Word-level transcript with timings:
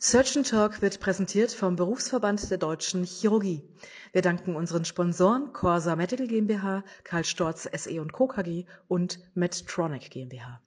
Surgeon 0.00 0.44
Talk 0.44 0.80
wird 0.80 1.00
präsentiert 1.00 1.50
vom 1.50 1.74
Berufsverband 1.74 2.52
der 2.52 2.58
Deutschen 2.58 3.02
Chirurgie. 3.02 3.64
Wir 4.12 4.22
danken 4.22 4.54
unseren 4.54 4.84
Sponsoren 4.84 5.52
Corsa 5.52 5.96
Medical 5.96 6.28
GmbH, 6.28 6.84
Karl 7.02 7.24
Storz 7.24 7.64
SE 7.64 8.00
und 8.00 8.12
Co. 8.12 8.28
KG 8.28 8.64
und 8.86 9.18
Medtronic 9.34 10.08
GmbH. 10.08 10.60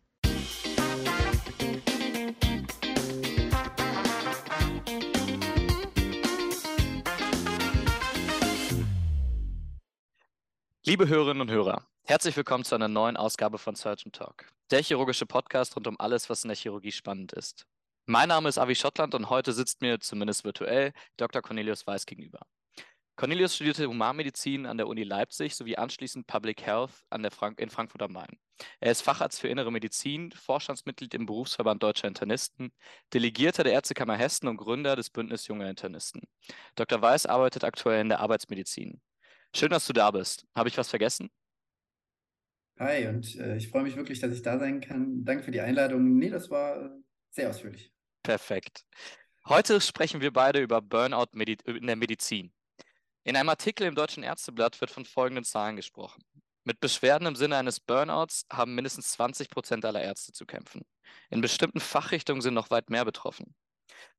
Liebe 10.84 11.08
Hörerinnen 11.08 11.40
und 11.40 11.52
Hörer, 11.52 11.88
herzlich 12.04 12.36
willkommen 12.36 12.66
zu 12.66 12.76
einer 12.76 12.90
neuen 12.90 13.16
Ausgabe 13.16 13.58
von 13.58 13.76
Surgeon 13.76 14.12
Talk, 14.12 14.52
der 14.72 14.84
chirurgische 14.84 15.26
Podcast 15.26 15.78
rund 15.78 15.88
um 15.88 15.98
alles, 16.02 16.30
was 16.30 16.44
in 16.44 16.50
der 16.50 16.58
Chirurgie 16.58 16.92
spannend 16.92 17.32
ist. 17.32 17.66
Mein 18.12 18.28
Name 18.28 18.50
ist 18.50 18.58
Avi 18.58 18.76
Schottland 18.76 19.16
und 19.16 19.30
heute 19.30 19.54
sitzt 19.54 19.80
mir, 19.80 20.02
zumindest 20.02 20.44
virtuell, 20.44 20.92
Dr. 21.16 21.42
Cornelius 21.42 21.88
Weiß 21.88 22.06
gegenüber. 22.06 22.42
Cornelius 23.16 23.56
studierte 23.56 23.88
Humanmedizin 23.88 24.66
an 24.66 24.76
der 24.76 24.88
Uni 24.88 25.04
Leipzig 25.04 25.56
sowie 25.56 25.78
anschließend 25.78 26.28
Public 26.28 26.62
Health 26.62 26.92
an 27.10 27.22
der 27.22 27.32
Frank 27.32 27.62
in 27.62 27.70
Frankfurt 27.70 28.02
am 28.02 28.12
Main. 28.12 28.38
Er 28.82 28.92
ist 28.92 29.02
Facharzt 29.02 29.40
für 29.40 29.48
Innere 29.48 29.72
Medizin, 29.72 30.34
Vorstandsmitglied 30.34 31.14
im 31.14 31.26
Berufsverband 31.26 31.82
Deutscher 31.82 32.10
Internisten, 32.10 32.74
Delegierter 33.14 33.64
der 33.64 33.72
Ärztekammer 33.72 34.18
Hessen 34.18 34.50
und 34.50 34.58
Gründer 34.58 34.98
des 34.98 35.10
Bündnis 35.10 35.48
Junger 35.48 35.70
Internisten. 35.70 36.24
Dr. 36.76 37.02
Weiß 37.02 37.28
arbeitet 37.28 37.64
aktuell 37.64 38.02
in 38.02 38.10
der 38.10 38.20
Arbeitsmedizin. 38.20 39.00
Schön, 39.56 39.70
dass 39.70 39.88
du 39.88 39.94
da 39.94 40.12
bist. 40.12 40.46
Habe 40.54 40.68
ich 40.68 40.78
was 40.78 40.90
vergessen? 40.90 41.30
Hi, 42.78 43.08
und 43.08 43.38
äh, 43.38 43.56
ich 43.56 43.70
freue 43.70 43.84
mich 43.84 43.96
wirklich, 43.96 44.20
dass 44.20 44.34
ich 44.34 44.42
da 44.42 44.60
sein 44.60 44.82
kann. 44.82 45.24
Danke 45.24 45.44
für 45.44 45.52
die 45.52 45.62
Einladung. 45.62 46.18
Nee, 46.18 46.30
das 46.30 46.50
war 46.50 46.92
sehr 47.30 47.50
ausführlich. 47.50 47.94
Perfekt. 48.24 48.86
Heute 49.48 49.82
sprechen 49.82 50.22
wir 50.22 50.32
beide 50.32 50.60
über 50.60 50.82
Burnout 50.82 51.30
in 51.34 51.88
der 51.88 51.96
Medizin. 51.96 52.54
In 53.24 53.36
einem 53.36 53.50
Artikel 53.50 53.88
im 53.88 53.96
Deutschen 53.96 54.24
Ärzteblatt 54.24 54.80
wird 54.80 54.92
von 54.92 55.06
folgenden 55.06 55.44
Zahlen 55.44 55.76
gesprochen. 55.76 56.24
Mit 56.64 56.80
Beschwerden 56.80 57.28
im 57.28 57.36
Sinne 57.36 57.58
eines 57.58 57.80
Burnouts 57.80 58.46
haben 58.52 58.76
mindestens 58.76 59.12
20 59.14 59.50
Prozent 59.50 59.84
aller 59.84 60.04
Ärzte 60.04 60.32
zu 60.32 60.46
kämpfen. 60.46 60.86
In 61.32 61.42
bestimmten 61.42 61.80
Fachrichtungen 61.80 62.42
sind 62.42 62.54
noch 62.54 62.70
weit 62.70 62.92
mehr 62.92 63.06
betroffen. 63.06 63.56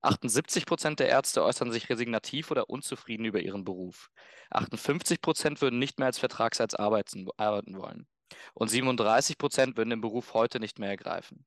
78 0.01 0.67
Prozent 0.67 0.99
der 0.99 1.09
Ärzte 1.09 1.45
äußern 1.45 1.71
sich 1.71 1.89
resignativ 1.89 2.51
oder 2.51 2.69
unzufrieden 2.69 3.25
über 3.25 3.41
ihren 3.41 3.65
Beruf. 3.65 4.11
58 4.51 5.21
Prozent 5.21 5.61
würden 5.61 5.79
nicht 5.79 6.01
mehr 6.01 6.07
als 6.07 6.19
Vertragsarzt 6.19 6.79
arbeiten, 6.79 7.27
wollen. 7.27 8.09
Und 8.55 8.69
37 8.69 9.39
Prozent 9.39 9.77
würden 9.77 9.91
den 9.91 10.01
Beruf 10.01 10.35
heute 10.35 10.59
nicht 10.59 10.81
mehr 10.81 10.91
ergreifen. 10.91 11.47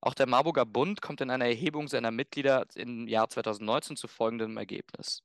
Auch 0.00 0.14
der 0.14 0.28
Marburger 0.28 0.64
Bund 0.64 1.02
kommt 1.02 1.20
in 1.20 1.30
einer 1.30 1.46
Erhebung 1.46 1.88
seiner 1.88 2.10
Mitglieder 2.10 2.66
im 2.74 3.08
Jahr 3.08 3.28
2019 3.28 3.96
zu 3.96 4.06
folgendem 4.08 4.56
Ergebnis. 4.56 5.22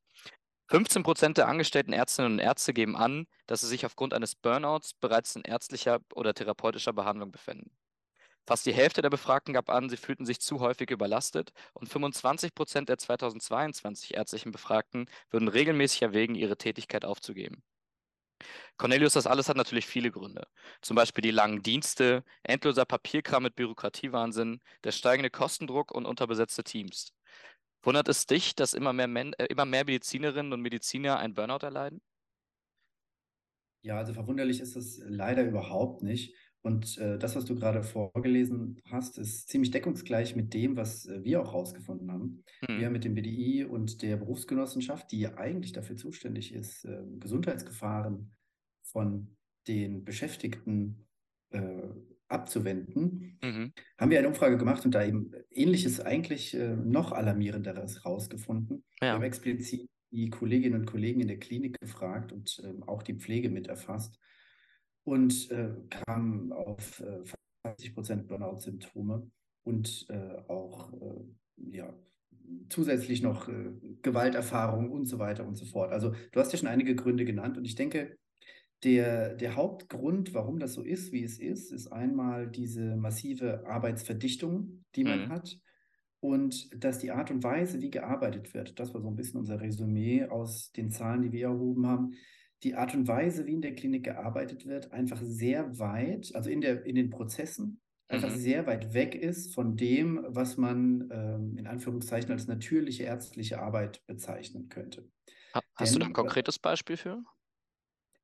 15 0.70 1.04
Prozent 1.04 1.38
der 1.38 1.48
angestellten 1.48 1.94
Ärztinnen 1.94 2.34
und 2.34 2.40
Ärzte 2.40 2.74
geben 2.74 2.96
an, 2.96 3.28
dass 3.46 3.62
sie 3.62 3.68
sich 3.68 3.86
aufgrund 3.86 4.14
eines 4.14 4.36
Burnouts 4.36 4.94
bereits 4.94 5.36
in 5.36 5.44
ärztlicher 5.44 6.00
oder 6.16 6.34
therapeutischer 6.34 6.94
Behandlung 6.94 7.32
befinden. 7.32 7.72
Fast 8.46 8.66
die 8.66 8.74
Hälfte 8.74 9.02
der 9.02 9.10
Befragten 9.10 9.54
gab 9.54 9.70
an, 9.70 9.90
sie 9.90 9.98
fühlten 9.98 10.26
sich 10.26 10.42
zu 10.42 10.60
häufig 10.60 10.90
überlastet 10.90 11.54
und 11.74 11.88
25 11.88 12.56
Prozent 12.56 12.90
der 12.90 12.98
2022 12.98 14.16
ärztlichen 14.16 14.52
Befragten 14.52 15.10
würden 15.30 15.48
regelmäßig 15.48 16.02
erwägen, 16.02 16.36
ihre 16.36 16.58
Tätigkeit 16.58 17.06
aufzugeben. 17.06 17.64
Cornelius, 18.78 19.14
das 19.14 19.28
alles 19.28 19.50
hat 19.50 19.58
natürlich 19.58 19.86
viele 19.88 20.12
Gründe. 20.12 20.48
Zum 20.81 20.95
Beispiel 20.95 21.22
die 21.22 21.31
langen 21.31 21.64
Dienste, 21.64 22.23
endloser 22.44 22.86
Papierkram 22.86 23.44
mit 23.44 23.56
Bürokratiewahnsinn, 23.56 24.62
der 24.84 24.92
steigende 24.92 25.30
Kostendruck 25.30 25.92
und 25.92 26.06
unterbesetzte 26.06 26.64
Teams. 26.64 27.14
Wundert 27.84 28.08
es 28.09 28.25
dich, 28.28 28.56
dass 28.56 28.73
immer 28.73 28.94
mehr, 28.94 29.08
Men 29.08 29.34
äh, 29.34 29.45
immer 29.45 29.66
mehr 29.66 29.86
Medizinerinnen 29.86 30.53
und 30.53 30.62
Mediziner 30.62 31.20
ein 31.20 31.34
Burnout 31.34 31.66
erleiden? 31.66 32.02
Ja, 33.81 33.98
also 33.98 34.14
verwunderlich 34.14 34.62
ist 34.62 34.75
es 34.75 35.02
leider 35.06 35.44
überhaupt 35.44 36.03
nicht. 36.03 36.34
Und 36.63 36.97
äh, 36.97 37.19
das, 37.19 37.35
was 37.35 37.44
du 37.44 37.56
gerade 37.56 37.84
vorgelesen 37.84 38.81
hast, 38.90 39.18
ist 39.18 39.50
ziemlich 39.50 39.72
deckungsgleich 39.72 40.35
mit 40.38 40.53
dem, 40.53 40.78
was 40.78 41.06
äh, 41.06 41.22
wir 41.22 41.41
auch 41.41 41.51
herausgefunden 41.51 42.09
haben. 42.09 42.44
Hm. 42.66 42.79
Wir 42.79 42.90
mit 42.90 43.03
dem 43.03 43.16
BDI 43.16 43.66
und 43.66 44.01
der 44.01 44.16
Berufsgenossenschaft, 44.16 45.12
die 45.12 45.19
ja 45.19 45.38
eigentlich 45.38 45.73
dafür 45.73 45.97
zuständig 45.97 46.53
ist, 46.53 46.85
äh, 46.85 47.02
Gesundheitsgefahren 47.19 48.31
von 48.81 49.35
den 49.68 50.06
Beschäftigten 50.06 51.06
äh, 51.50 51.90
abzuwenden, 52.29 53.38
mhm. 53.44 53.73
haben 53.97 54.12
wir 54.12 54.19
eine 54.19 54.28
Umfrage 54.28 54.57
gemacht 54.57 54.85
und 54.85 54.96
da 54.96 55.06
eben 55.06 55.31
Ähnliches 55.52 56.00
eigentlich 56.00 56.53
äh, 56.56 56.75
noch 56.75 57.12
alarmierenderes 57.12 58.03
herausgefunden. 58.03 58.84
Ja. 59.02 59.07
Wir 59.09 59.13
haben 59.13 59.23
explizit 59.23 59.90
die 60.12 60.29
Kolleginnen 60.29 60.79
und 60.79 60.85
Kollegen 60.85 61.22
in 61.22 61.28
der 61.28 61.40
Klinik 61.40 61.79
gefragt 61.79 62.31
und 62.31 62.62
ähm, 62.63 62.84
auch 62.84 63.03
die 63.03 63.16
Pflege 63.16 63.50
mit 63.50 63.68
erfasst 63.68 64.19
und 65.03 65.52
äh, 65.52 65.69
kam 65.90 66.52
auf 66.52 67.00
äh, 67.02 67.24
50 67.66 67.94
Prozent 67.94 68.28
Burnout-Symptome 68.28 69.30
und 69.64 70.06
äh, 70.09 70.41
auch 70.47 70.94
äh, 70.94 71.75
ja, 71.78 71.94
zusätzlich 72.69 73.22
noch 73.22 73.47
äh, 73.47 73.72
Gewalterfahrung 74.02 74.91
und 74.91 75.06
so 75.06 75.19
weiter 75.19 75.46
und 75.46 75.56
so 75.56 75.66
fort. 75.66 75.91
Also 75.91 76.14
du 76.31 76.40
hast 76.40 76.52
ja 76.52 76.59
schon 76.59 76.68
einige 76.68 76.96
Gründe 76.96 77.25
genannt 77.25 77.58
und 77.58 77.66
ich 77.66 77.75
denke, 77.75 78.18
der, 78.84 79.36
der 79.36 79.56
Hauptgrund, 79.56 80.34
warum 80.34 80.59
das 80.59 80.74
so 80.74 80.81
ist, 80.81 81.12
wie 81.14 81.24
es 81.24 81.40
ist, 81.40 81.72
ist 81.72 81.88
einmal 81.88 82.50
diese 82.50 82.96
massive 82.97 83.66
Arbeitsverdichtung, 83.66 84.84
die 84.96 85.06
man 85.06 85.25
mhm. 85.25 85.30
hat. 85.30 85.58
Und 86.20 86.70
dass 86.84 87.00
die 87.00 87.12
Art 87.12 87.31
und 87.31 87.44
Weise, 87.44 87.81
wie 87.81 87.91
gearbeitet 87.91 88.53
wird, 88.53 88.80
das 88.80 88.94
war 88.94 89.02
so 89.02 89.09
ein 89.09 89.16
bisschen 89.16 89.40
unser 89.40 89.59
Resümee 89.59 90.25
aus 90.25 90.72
den 90.72 90.90
Zahlen, 90.90 91.22
die 91.22 91.31
wir 91.31 91.47
erhoben 91.47 91.85
haben, 91.85 92.14
die 92.63 92.75
Art 92.75 92.94
und 92.96 93.07
Weise, 93.07 93.46
wie 93.46 93.53
in 93.53 93.62
der 93.62 93.75
Klinik 93.75 94.03
gearbeitet 94.03 94.66
wird, 94.66 94.91
einfach 94.91 95.19
sehr 95.22 95.79
weit, 95.79 96.34
also 96.34 96.50
in, 96.50 96.62
der, 96.62 96.85
in 96.85 96.96
den 96.96 97.09
Prozessen, 97.09 97.81
einfach 98.07 98.29
mhm. 98.29 98.35
sehr 98.35 98.68
weit 98.68 98.94
weg 98.94 99.16
ist 99.16 99.53
von 99.53 99.75
dem, 99.75 100.24
was 100.28 100.57
man 100.57 101.09
ähm, 101.12 101.57
in 101.57 101.68
Anführungszeichen 101.68 102.31
als 102.31 102.47
natürliche 102.47 103.03
ärztliche 103.03 103.59
Arbeit 103.59 104.06
bezeichnen 104.06 104.69
könnte. 104.69 105.09
Hast 105.75 105.94
Denn, 105.94 105.94
du 105.94 106.00
da 106.00 106.06
ein 106.07 106.13
konkretes 106.13 106.59
Beispiel 106.59 106.97
für? 106.97 107.23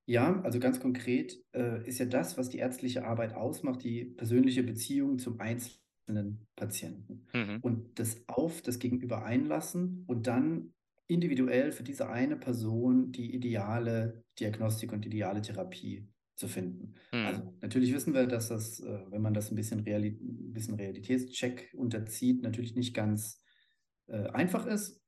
Ja, 0.05 0.41
also 0.41 0.59
ganz 0.59 0.79
konkret 0.79 1.39
äh, 1.53 1.88
ist 1.88 1.99
ja 1.99 2.05
das, 2.05 2.38
was 2.38 2.49
die 2.49 2.57
ärztliche 2.57 3.05
Arbeit 3.05 3.33
ausmacht, 3.33 3.83
die 3.83 4.05
persönliche 4.05 4.63
Beziehung 4.63 5.19
zum 5.19 5.39
einzelnen 5.39 6.47
Patienten. 6.55 7.28
Mhm. 7.33 7.59
Und 7.61 7.99
das 7.99 8.23
Auf, 8.28 8.61
das 8.61 8.79
Gegenüber 8.79 9.23
einlassen 9.23 10.05
und 10.07 10.25
dann 10.25 10.73
individuell 11.09 11.72
für 11.72 11.84
diese 11.84 12.08
eine 12.08 12.38
Person 12.38 13.12
die 13.12 13.34
ideale 13.34 14.24
Diagnostik 14.40 14.94
und 14.94 15.06
ideale 15.06 15.42
Therapie 15.42 16.08
zu 16.36 16.47
finden. 16.47 16.94
Mhm. 17.12 17.25
Also 17.25 17.58
natürlich 17.62 17.94
wissen 17.94 18.14
wir, 18.14 18.28
dass 18.28 18.50
das, 18.50 18.80
äh, 18.80 19.00
wenn 19.09 19.22
man 19.22 19.34
das 19.34 19.52
ein 19.52 19.56
bisschen, 19.56 19.81
Reali 19.81 20.20
ein 20.22 20.53
bisschen 20.53 20.75
Realitätscheck 20.75 21.74
unterzieht, 21.75 22.44
natürlich 22.44 22.75
nicht 22.75 22.94
ganz 22.94 23.42
äh, 24.08 24.28
einfach 24.30 24.68
ist 24.68 25.02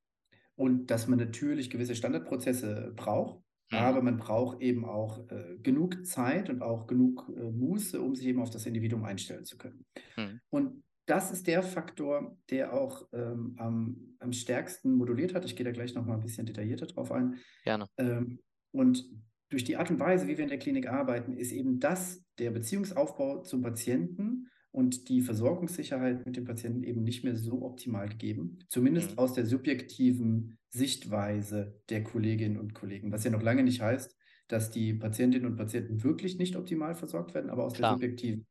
und 0.56 0.90
dass 0.90 1.06
man 1.06 1.18
natürlich 1.18 1.70
gewisse 1.70 1.94
Standardprozesse 1.94 2.92
braucht. 2.96 3.38
Mhm. 3.70 3.78
Aber 3.78 4.02
man 4.02 4.18
braucht 4.18 4.60
eben 4.60 4.84
auch 4.84 5.30
äh, 5.30 5.56
genug 5.62 6.04
Zeit 6.04 6.50
und 6.50 6.62
auch 6.62 6.88
genug 6.88 7.32
äh, 7.34 7.50
Muße, 7.50 8.02
um 8.02 8.16
sich 8.16 8.26
eben 8.26 8.42
auf 8.42 8.50
das 8.50 8.66
Individuum 8.66 9.04
einstellen 9.04 9.44
zu 9.44 9.56
können. 9.56 9.86
Mhm. 10.16 10.40
Und 10.50 10.82
das 11.06 11.32
ist 11.32 11.46
der 11.46 11.62
Faktor, 11.62 12.36
der 12.50 12.72
auch 12.72 13.08
ähm, 13.12 13.54
am, 13.58 14.16
am, 14.20 14.32
stärksten 14.32 14.94
moduliert 14.94 15.34
hat. 15.34 15.44
Ich 15.44 15.56
gehe 15.56 15.64
da 15.64 15.72
gleich 15.72 15.94
noch 15.94 16.06
mal 16.06 16.14
ein 16.14 16.22
bisschen 16.22 16.46
detaillierter 16.46 16.86
drauf 16.86 17.10
ein. 17.10 17.38
Gerne. 17.64 17.86
Ähm, 17.98 18.38
und 18.70 19.04
durch 19.48 19.64
die 19.64 19.76
Art 19.76 19.90
und 19.90 20.00
Weise, 20.00 20.28
wie 20.28 20.36
wir 20.36 20.44
in 20.44 20.50
der 20.50 20.58
Klinik 20.58 20.88
arbeiten, 20.88 21.36
ist 21.36 21.52
eben 21.52 21.80
das 21.80 22.24
der 22.38 22.50
Beziehungsaufbau 22.50 23.42
zum 23.42 23.62
Patienten 23.62 24.48
und 24.70 25.08
die 25.08 25.20
Versorgungssicherheit 25.20 26.24
mit 26.24 26.36
dem 26.36 26.44
Patienten 26.44 26.82
eben 26.82 27.02
nicht 27.02 27.24
mehr 27.24 27.36
so 27.36 27.62
optimal 27.62 28.08
gegeben, 28.08 28.60
zumindest 28.68 29.12
mhm. 29.12 29.18
aus 29.18 29.34
der 29.34 29.44
subjektiven 29.44 30.58
Sichtweise 30.70 31.78
der 31.90 32.02
Kolleginnen 32.02 32.56
und 32.56 32.72
Kollegen, 32.72 33.12
was 33.12 33.24
ja 33.24 33.30
noch 33.30 33.42
lange 33.42 33.62
nicht 33.62 33.82
heißt, 33.82 34.16
dass 34.48 34.70
die 34.70 34.94
Patientinnen 34.94 35.46
und 35.46 35.56
Patienten 35.56 36.02
wirklich 36.02 36.38
nicht 36.38 36.56
optimal 36.56 36.94
versorgt 36.94 37.34
werden, 37.34 37.50
aber 37.50 37.64
aus 37.64 37.74
Klar. 37.74 37.90
der 37.90 37.96
subjektiven 37.96 38.46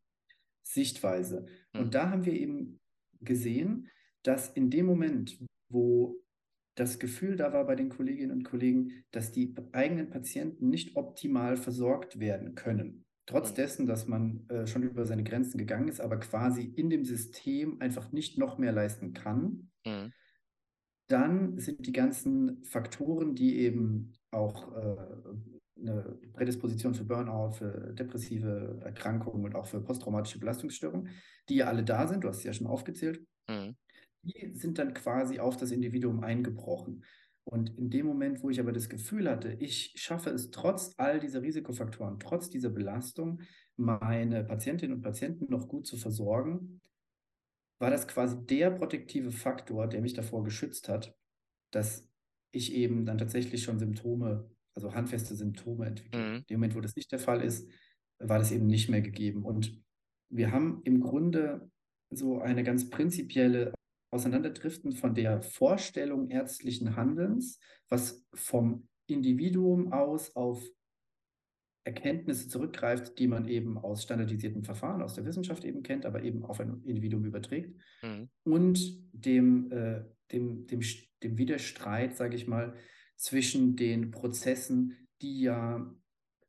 Sichtweise. 0.63 1.47
Mhm. 1.73 1.79
Und 1.79 1.95
da 1.95 2.09
haben 2.09 2.25
wir 2.25 2.33
eben 2.33 2.79
gesehen, 3.21 3.87
dass 4.23 4.49
in 4.49 4.69
dem 4.69 4.85
Moment, 4.85 5.39
wo 5.69 6.17
das 6.75 6.99
Gefühl 6.99 7.35
da 7.35 7.51
war 7.53 7.65
bei 7.65 7.75
den 7.75 7.89
Kolleginnen 7.89 8.31
und 8.31 8.43
Kollegen, 8.43 9.03
dass 9.11 9.31
die 9.31 9.53
eigenen 9.71 10.09
Patienten 10.09 10.69
nicht 10.69 10.95
optimal 10.95 11.57
versorgt 11.57 12.19
werden 12.19 12.55
können, 12.55 13.05
trotz 13.25 13.51
mhm. 13.51 13.55
dessen, 13.55 13.87
dass 13.87 14.07
man 14.07 14.47
äh, 14.49 14.65
schon 14.67 14.83
über 14.83 15.05
seine 15.05 15.23
Grenzen 15.23 15.57
gegangen 15.57 15.89
ist, 15.89 16.01
aber 16.01 16.17
quasi 16.19 16.63
in 16.63 16.89
dem 16.89 17.05
System 17.05 17.79
einfach 17.81 18.11
nicht 18.11 18.37
noch 18.37 18.57
mehr 18.57 18.71
leisten 18.71 19.13
kann, 19.13 19.69
mhm. 19.85 20.13
dann 21.07 21.59
sind 21.59 21.85
die 21.85 21.91
ganzen 21.91 22.63
Faktoren, 22.63 23.35
die 23.35 23.59
eben 23.59 24.13
auch 24.31 24.75
äh, 24.75 25.60
eine 25.81 26.19
Prädisposition 26.33 26.93
für 26.93 27.03
Burnout, 27.03 27.53
für 27.53 27.93
depressive 27.93 28.79
Erkrankungen 28.83 29.43
und 29.43 29.55
auch 29.55 29.67
für 29.67 29.81
posttraumatische 29.81 30.39
Belastungsstörungen, 30.39 31.09
die 31.49 31.55
ja 31.55 31.67
alle 31.67 31.83
da 31.83 32.07
sind, 32.07 32.23
du 32.23 32.29
hast 32.29 32.39
sie 32.39 32.47
ja 32.47 32.53
schon 32.53 32.67
aufgezählt, 32.67 33.25
mhm. 33.47 33.75
die 34.23 34.53
sind 34.53 34.77
dann 34.77 34.93
quasi 34.93 35.39
auf 35.39 35.57
das 35.57 35.71
Individuum 35.71 36.23
eingebrochen. 36.23 37.03
Und 37.43 37.75
in 37.77 37.89
dem 37.89 38.05
Moment, 38.05 38.43
wo 38.43 38.49
ich 38.49 38.59
aber 38.59 38.71
das 38.71 38.87
Gefühl 38.87 39.29
hatte, 39.29 39.53
ich 39.53 39.93
schaffe 39.95 40.29
es 40.29 40.51
trotz 40.51 40.93
all 40.97 41.19
dieser 41.19 41.41
Risikofaktoren, 41.41 42.19
trotz 42.19 42.49
dieser 42.49 42.69
Belastung, 42.69 43.41
meine 43.77 44.43
Patientinnen 44.43 44.95
und 44.95 45.01
Patienten 45.01 45.47
noch 45.49 45.67
gut 45.67 45.87
zu 45.87 45.97
versorgen, 45.97 46.81
war 47.79 47.89
das 47.89 48.07
quasi 48.07 48.37
der 48.45 48.69
protektive 48.69 49.31
Faktor, 49.31 49.87
der 49.87 50.01
mich 50.01 50.13
davor 50.13 50.43
geschützt 50.43 50.87
hat, 50.87 51.15
dass 51.71 52.07
ich 52.51 52.73
eben 52.73 53.05
dann 53.05 53.17
tatsächlich 53.17 53.63
schon 53.63 53.79
Symptome, 53.79 54.49
also 54.75 54.93
handfeste 54.93 55.35
Symptome 55.35 55.87
entwickle. 55.87 56.19
Mhm. 56.19 56.35
In 56.35 56.45
dem 56.49 56.59
Moment, 56.59 56.75
wo 56.75 56.81
das 56.81 56.95
nicht 56.95 57.11
der 57.11 57.19
Fall 57.19 57.41
ist, 57.43 57.69
war 58.19 58.39
das 58.39 58.51
eben 58.51 58.67
nicht 58.67 58.89
mehr 58.89 59.01
gegeben. 59.01 59.43
Und 59.43 59.81
wir 60.29 60.51
haben 60.51 60.81
im 60.83 61.01
Grunde 61.01 61.69
so 62.09 62.39
eine 62.39 62.63
ganz 62.63 62.89
prinzipielle 62.89 63.73
Auseinanderdriften 64.11 64.91
von 64.93 65.15
der 65.15 65.41
Vorstellung 65.41 66.29
ärztlichen 66.29 66.95
Handelns, 66.95 67.59
was 67.89 68.25
vom 68.33 68.87
Individuum 69.07 69.93
aus 69.93 70.35
auf 70.35 70.63
Erkenntnisse 71.83 72.47
zurückgreift, 72.47 73.17
die 73.17 73.27
man 73.27 73.47
eben 73.47 73.77
aus 73.77 74.03
standardisierten 74.03 74.63
Verfahren, 74.63 75.01
aus 75.01 75.15
der 75.15 75.25
Wissenschaft 75.25 75.65
eben 75.65 75.81
kennt, 75.81 76.05
aber 76.05 76.21
eben 76.21 76.43
auf 76.43 76.59
ein 76.59 76.83
Individuum 76.83 77.25
überträgt. 77.25 77.75
Mhm. 78.03 78.29
Und 78.43 78.79
dem, 79.13 79.71
äh, 79.71 80.03
dem, 80.31 80.67
dem, 80.67 80.81
dem 81.23 81.37
Widerstreit, 81.37 82.15
sage 82.15 82.35
ich 82.35 82.47
mal, 82.47 82.75
zwischen 83.21 83.75
den 83.75 84.09
Prozessen, 84.09 84.97
die 85.21 85.41
ja 85.41 85.95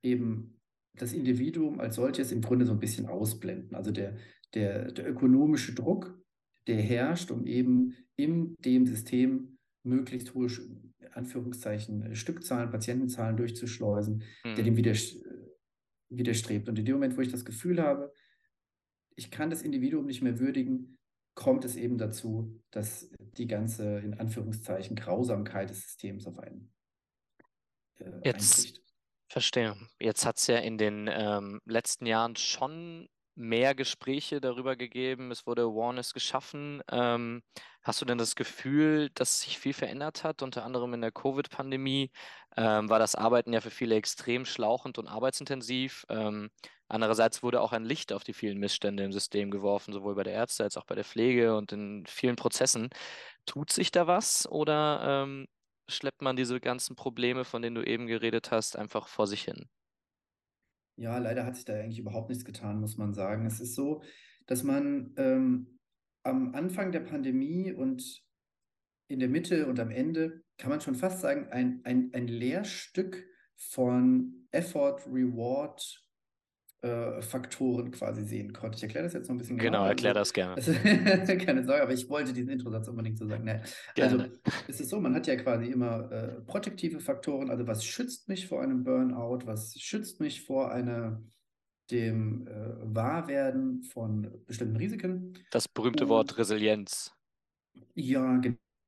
eben 0.02 0.58
das 0.94 1.12
Individuum 1.12 1.80
als 1.80 1.96
solches 1.96 2.32
im 2.32 2.40
Grunde 2.40 2.64
so 2.64 2.72
ein 2.72 2.80
bisschen 2.80 3.06
ausblenden. 3.06 3.74
Also 3.74 3.90
der, 3.90 4.16
der, 4.54 4.90
der 4.90 5.08
ökonomische 5.08 5.74
Druck, 5.74 6.18
der 6.66 6.76
herrscht, 6.76 7.30
um 7.30 7.46
eben 7.46 7.94
in 8.16 8.54
dem 8.64 8.86
System 8.86 9.58
möglichst 9.84 10.34
hohe 10.34 10.48
Anführungszeichen 11.12 12.14
Stückzahlen, 12.14 12.70
Patientenzahlen 12.70 13.36
durchzuschleusen, 13.36 14.22
mhm. 14.44 14.54
der 14.54 14.64
dem 14.64 14.76
widerstrebt. 16.08 16.68
Und 16.68 16.78
in 16.78 16.86
dem 16.86 16.94
Moment, 16.94 17.18
wo 17.18 17.20
ich 17.20 17.30
das 17.30 17.44
Gefühl 17.44 17.82
habe, 17.82 18.12
ich 19.14 19.30
kann 19.30 19.50
das 19.50 19.62
Individuum 19.62 20.06
nicht 20.06 20.22
mehr 20.22 20.38
würdigen, 20.38 20.98
kommt 21.34 21.66
es 21.66 21.76
eben 21.76 21.98
dazu, 21.98 22.62
dass 22.70 23.10
die 23.38 23.46
ganze, 23.46 23.98
in 24.00 24.18
Anführungszeichen, 24.18 24.96
Grausamkeit 24.96 25.70
des 25.70 25.82
Systems 25.82 26.26
auf 26.26 26.38
einen 26.38 26.72
äh, 27.98 28.10
Jetzt 28.24 28.58
einbricht. 28.58 28.82
verstehe. 29.28 29.76
Jetzt 29.98 30.26
hat 30.26 30.38
es 30.38 30.46
ja 30.46 30.58
in 30.58 30.78
den 30.78 31.08
ähm, 31.12 31.60
letzten 31.64 32.06
Jahren 32.06 32.36
schon 32.36 33.08
mehr 33.34 33.74
Gespräche 33.74 34.40
darüber 34.40 34.76
gegeben, 34.76 35.30
es 35.30 35.46
wurde 35.46 35.62
Awareness 35.62 36.12
geschaffen. 36.12 36.82
Ähm, 36.90 37.42
hast 37.82 38.00
du 38.00 38.04
denn 38.04 38.18
das 38.18 38.36
Gefühl, 38.36 39.10
dass 39.14 39.40
sich 39.40 39.58
viel 39.58 39.72
verändert 39.72 40.22
hat, 40.24 40.42
unter 40.42 40.64
anderem 40.64 40.92
in 40.94 41.00
der 41.00 41.12
Covid-Pandemie? 41.12 42.10
Ähm, 42.56 42.90
war 42.90 42.98
das 42.98 43.14
Arbeiten 43.14 43.52
ja 43.52 43.60
für 43.62 43.70
viele 43.70 43.94
extrem 43.94 44.44
schlauchend 44.44 44.98
und 44.98 45.08
arbeitsintensiv. 45.08 46.04
Ähm, 46.10 46.50
andererseits 46.92 47.42
wurde 47.42 47.60
auch 47.60 47.72
ein 47.72 47.84
Licht 47.84 48.12
auf 48.12 48.22
die 48.22 48.34
vielen 48.34 48.58
Missstände 48.58 49.02
im 49.02 49.12
System 49.12 49.50
geworfen, 49.50 49.92
sowohl 49.92 50.14
bei 50.14 50.22
der 50.22 50.34
Ärzte 50.34 50.64
als 50.64 50.76
auch 50.76 50.84
bei 50.84 50.94
der 50.94 51.04
Pflege 51.04 51.56
und 51.56 51.72
in 51.72 52.04
vielen 52.06 52.36
Prozessen. 52.36 52.90
Tut 53.46 53.72
sich 53.72 53.90
da 53.90 54.06
was 54.06 54.46
oder 54.50 55.24
ähm, 55.24 55.46
schleppt 55.88 56.22
man 56.22 56.36
diese 56.36 56.60
ganzen 56.60 56.94
Probleme, 56.94 57.44
von 57.44 57.62
denen 57.62 57.74
du 57.74 57.82
eben 57.82 58.06
geredet 58.06 58.50
hast, 58.50 58.76
einfach 58.76 59.08
vor 59.08 59.26
sich 59.26 59.42
hin? 59.42 59.68
Ja, 60.96 61.18
leider 61.18 61.44
hat 61.46 61.56
sich 61.56 61.64
da 61.64 61.74
eigentlich 61.74 61.98
überhaupt 61.98 62.28
nichts 62.28 62.44
getan, 62.44 62.80
muss 62.80 62.96
man 62.96 63.14
sagen. 63.14 63.46
Es 63.46 63.60
ist 63.60 63.74
so, 63.74 64.02
dass 64.46 64.62
man 64.62 65.14
ähm, 65.16 65.78
am 66.22 66.54
Anfang 66.54 66.92
der 66.92 67.00
Pandemie 67.00 67.72
und 67.72 68.22
in 69.08 69.18
der 69.18 69.28
Mitte 69.28 69.66
und 69.66 69.80
am 69.80 69.90
Ende, 69.90 70.42
kann 70.58 70.70
man 70.70 70.80
schon 70.80 70.94
fast 70.94 71.20
sagen, 71.20 71.48
ein, 71.50 71.80
ein, 71.84 72.10
ein 72.12 72.28
Lehrstück 72.28 73.26
von 73.56 74.46
Effort, 74.50 75.00
Reward, 75.06 76.01
Faktoren 76.82 77.92
quasi 77.92 78.24
sehen 78.24 78.52
konnte. 78.52 78.76
Ich 78.76 78.82
erkläre 78.82 79.04
das 79.04 79.12
jetzt 79.12 79.28
noch 79.28 79.36
ein 79.36 79.38
bisschen 79.38 79.56
genau. 79.56 79.78
Genau, 79.78 79.88
erklär 79.88 80.14
das 80.14 80.32
gerne. 80.32 80.54
Also, 80.56 80.72
keine 81.44 81.64
Sorge, 81.64 81.82
aber 81.82 81.92
ich 81.92 82.08
wollte 82.08 82.32
diesen 82.32 82.50
Introsatz 82.50 82.88
unbedingt 82.88 83.18
so 83.18 83.28
sagen. 83.28 83.44
Nee. 83.44 83.60
Also 84.02 84.24
es 84.68 84.80
ist 84.80 84.88
so, 84.88 84.98
man 84.98 85.14
hat 85.14 85.28
ja 85.28 85.36
quasi 85.36 85.66
immer 85.66 86.10
äh, 86.10 86.40
protektive 86.40 86.98
Faktoren, 86.98 87.50
also 87.50 87.68
was 87.68 87.84
schützt 87.84 88.28
mich 88.28 88.48
vor 88.48 88.62
einem 88.62 88.82
Burnout, 88.82 89.46
was 89.46 89.78
schützt 89.78 90.18
mich 90.18 90.44
vor 90.44 90.72
einer 90.72 91.22
dem 91.92 92.48
äh, 92.48 92.52
Wahrwerden 92.82 93.82
von 93.82 94.42
bestimmten 94.46 94.76
Risiken. 94.76 95.34
Das 95.52 95.68
berühmte 95.68 96.04
Und, 96.04 96.10
Wort 96.10 96.38
Resilienz. 96.38 97.12
Ja, 97.94 98.40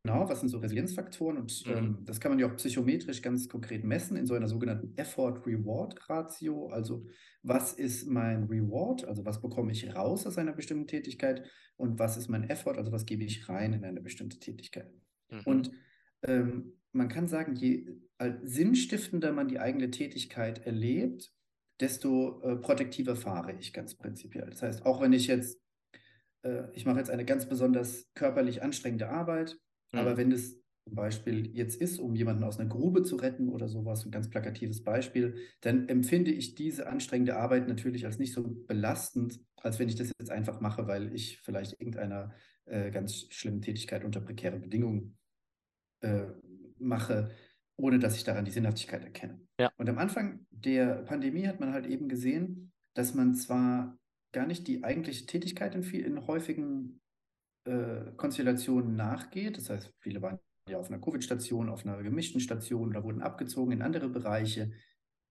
genau. 0.04 0.28
Was 0.28 0.40
sind 0.40 0.48
so 0.48 0.58
Resilienzfaktoren? 0.58 1.38
Und 1.38 1.66
mhm. 1.66 1.72
ähm, 1.72 1.98
das 2.04 2.20
kann 2.20 2.30
man 2.30 2.38
ja 2.38 2.46
auch 2.46 2.56
psychometrisch 2.56 3.22
ganz 3.22 3.48
konkret 3.48 3.84
messen 3.84 4.16
in 4.16 4.26
so 4.26 4.34
einer 4.34 4.48
sogenannten 4.48 4.96
Effort-Reward-Ratio. 4.96 6.68
Also 6.68 7.06
was 7.42 7.72
ist 7.72 8.06
mein 8.06 8.44
Reward? 8.44 9.04
Also 9.04 9.24
was 9.24 9.40
bekomme 9.40 9.72
ich 9.72 9.94
raus 9.94 10.26
aus 10.26 10.38
einer 10.38 10.52
bestimmten 10.52 10.86
Tätigkeit? 10.86 11.44
Und 11.76 11.98
was 11.98 12.16
ist 12.16 12.28
mein 12.28 12.48
Effort? 12.48 12.76
Also 12.76 12.92
was 12.92 13.06
gebe 13.06 13.24
ich 13.24 13.48
rein 13.48 13.72
in 13.72 13.84
eine 13.84 14.00
bestimmte 14.00 14.38
Tätigkeit? 14.38 14.92
Mhm. 15.30 15.40
Und 15.44 15.70
ähm, 16.22 16.72
man 16.92 17.08
kann 17.08 17.26
sagen, 17.26 17.56
je 17.56 17.98
sinnstiftender 18.42 19.32
man 19.32 19.48
die 19.48 19.58
eigene 19.58 19.90
Tätigkeit 19.90 20.64
erlebt, 20.64 21.32
desto 21.80 22.40
äh, 22.42 22.56
protektiver 22.56 23.16
fahre 23.16 23.52
ich 23.58 23.72
ganz 23.72 23.96
prinzipiell. 23.96 24.48
Das 24.48 24.62
heißt, 24.62 24.86
auch 24.86 25.00
wenn 25.00 25.12
ich 25.12 25.26
jetzt, 25.26 25.60
äh, 26.42 26.70
ich 26.72 26.86
mache 26.86 26.98
jetzt 26.98 27.10
eine 27.10 27.24
ganz 27.24 27.48
besonders 27.48 28.08
körperlich 28.14 28.62
anstrengende 28.62 29.08
Arbeit, 29.08 29.58
aber 29.98 30.12
mhm. 30.12 30.16
wenn 30.16 30.32
es 30.32 30.62
zum 30.84 30.94
Beispiel 30.96 31.56
jetzt 31.56 31.80
ist, 31.80 31.98
um 31.98 32.14
jemanden 32.14 32.44
aus 32.44 32.60
einer 32.60 32.68
Grube 32.68 33.02
zu 33.02 33.16
retten 33.16 33.48
oder 33.48 33.68
sowas, 33.68 34.04
ein 34.04 34.10
ganz 34.10 34.28
plakatives 34.28 34.84
Beispiel, 34.84 35.36
dann 35.62 35.88
empfinde 35.88 36.30
ich 36.30 36.54
diese 36.54 36.86
anstrengende 36.86 37.36
Arbeit 37.36 37.68
natürlich 37.68 38.04
als 38.04 38.18
nicht 38.18 38.34
so 38.34 38.44
belastend, 38.66 39.40
als 39.56 39.78
wenn 39.78 39.88
ich 39.88 39.96
das 39.96 40.12
jetzt 40.18 40.30
einfach 40.30 40.60
mache, 40.60 40.86
weil 40.86 41.14
ich 41.14 41.40
vielleicht 41.40 41.80
irgendeiner 41.80 42.34
äh, 42.66 42.90
ganz 42.90 43.26
schlimmen 43.30 43.62
Tätigkeit 43.62 44.04
unter 44.04 44.20
prekären 44.20 44.60
Bedingungen 44.60 45.16
äh, 46.00 46.26
mache, 46.78 47.30
ohne 47.76 47.98
dass 47.98 48.16
ich 48.16 48.24
daran 48.24 48.44
die 48.44 48.50
Sinnhaftigkeit 48.50 49.02
erkenne. 49.02 49.40
Ja. 49.58 49.72
Und 49.78 49.88
am 49.88 49.98
Anfang 49.98 50.46
der 50.50 51.02
Pandemie 51.02 51.46
hat 51.46 51.60
man 51.60 51.72
halt 51.72 51.86
eben 51.86 52.08
gesehen, 52.08 52.72
dass 52.94 53.14
man 53.14 53.34
zwar 53.34 53.98
gar 54.32 54.46
nicht 54.46 54.68
die 54.68 54.84
eigentliche 54.84 55.26
Tätigkeit 55.26 55.74
in, 55.74 55.82
viel, 55.82 56.04
in 56.04 56.26
häufigen 56.26 57.00
äh, 57.64 58.12
Konstellationen 58.16 58.96
nachgeht. 58.96 59.56
Das 59.56 59.70
heißt, 59.70 59.92
viele 60.00 60.22
waren 60.22 60.38
ja 60.68 60.78
auf 60.78 60.88
einer 60.88 61.00
Covid-Station, 61.00 61.68
auf 61.68 61.84
einer 61.84 62.02
gemischten 62.02 62.40
Station 62.40 62.88
oder 62.90 63.04
wurden 63.04 63.22
abgezogen 63.22 63.72
in 63.72 63.82
andere 63.82 64.08
Bereiche 64.08 64.72